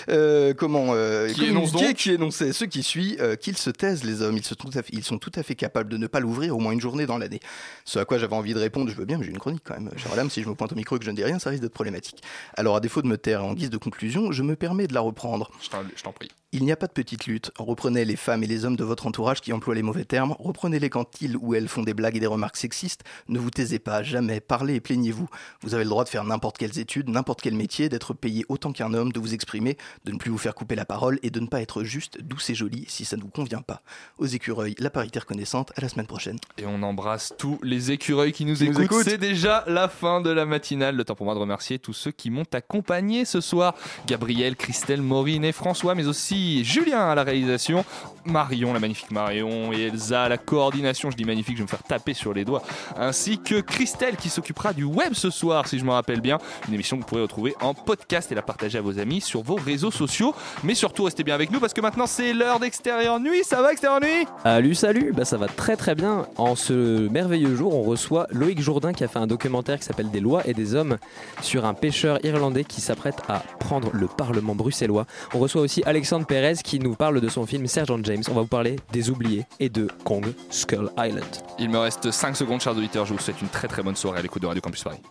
[0.09, 4.05] Euh, comment euh, Qui énonce donc qui énonçait ce qui suit, euh, qu'ils se taisent
[4.05, 4.55] les hommes, ils, se
[4.93, 7.19] ils sont tout à fait capables de ne pas l'ouvrir au moins une journée dans
[7.19, 7.41] l'année.
[7.85, 9.75] Ce à quoi j'avais envie de répondre, je veux bien, mais j'ai une chronique quand
[9.75, 9.91] même.
[9.97, 11.51] Chère dame, si je me pointe au micro et que je ne dis rien, ça
[11.51, 12.23] risque d'être problématique.
[12.57, 15.01] Alors à défaut de me taire en guise de conclusion, je me permets de la
[15.01, 15.51] reprendre.
[15.63, 16.31] Je t'en prie.
[16.55, 17.51] Il n'y a pas de petite lutte.
[17.59, 20.37] Reprenez les femmes et les hommes de votre entourage qui emploient les mauvais termes.
[20.39, 23.05] Reprenez-les quand ils ou elles font des blagues et des remarques sexistes.
[23.29, 24.41] Ne vous taisez pas, jamais.
[24.41, 25.31] Parlez et plaignez-vous.
[25.63, 28.73] Vous avez le droit de faire n'importe quelles études, n'importe quel métier, d'être payé autant
[28.73, 31.41] qu'un homme, de vous exprimer, de ne plus vous faire couper la parole et de
[31.41, 33.81] ne pas être juste douce et jolie si ça ne vous convient pas.
[34.19, 35.73] Aux écureuils, la parité reconnaissante.
[35.77, 36.37] À la semaine prochaine.
[36.59, 38.85] Et on embrasse tous les écureuils qui nous Qui nous écoutent.
[38.85, 39.05] écoutent.
[39.05, 40.97] C'est déjà la fin de la matinale.
[40.97, 43.75] Le temps pour moi de remercier tous ceux qui m'ont accompagné ce soir.
[44.07, 47.85] Gabriel, Christelle, Maureen et François, mais aussi Julien à la réalisation,
[48.25, 51.11] Marion, la magnifique Marion, et Elsa à la coordination.
[51.11, 52.63] Je dis magnifique, je vais me faire taper sur les doigts.
[52.97, 56.39] Ainsi que Christelle qui s'occupera du web ce soir, si je me rappelle bien.
[56.69, 59.43] Une émission que vous pourrez retrouver en podcast et la partager à vos amis sur
[59.43, 60.35] vos réseaux sociaux.
[60.63, 63.43] Mais surtout, restez bien avec nous parce que maintenant c'est l'heure d'extérieur nuit.
[63.45, 64.27] Ça va, extérieur nuit?
[64.45, 66.27] Salut, salut, bah ça va très très bien.
[66.37, 70.11] En ce merveilleux jour, on reçoit Loïc Jourdain qui a fait un documentaire qui s'appelle
[70.11, 70.99] Des lois et des hommes
[71.41, 75.07] sur un pêcheur irlandais qui s'apprête à prendre le Parlement bruxellois.
[75.35, 78.23] On reçoit aussi Alexandre Pérez qui nous parle de son film Sergeant James.
[78.31, 81.27] On va vous parler des oubliés et de Kong Skull Island.
[81.59, 83.05] Il me reste 5 secondes, chers auditeurs.
[83.05, 85.03] Je vous souhaite une très très bonne soirée à l'écoute de Radio Campus Paris.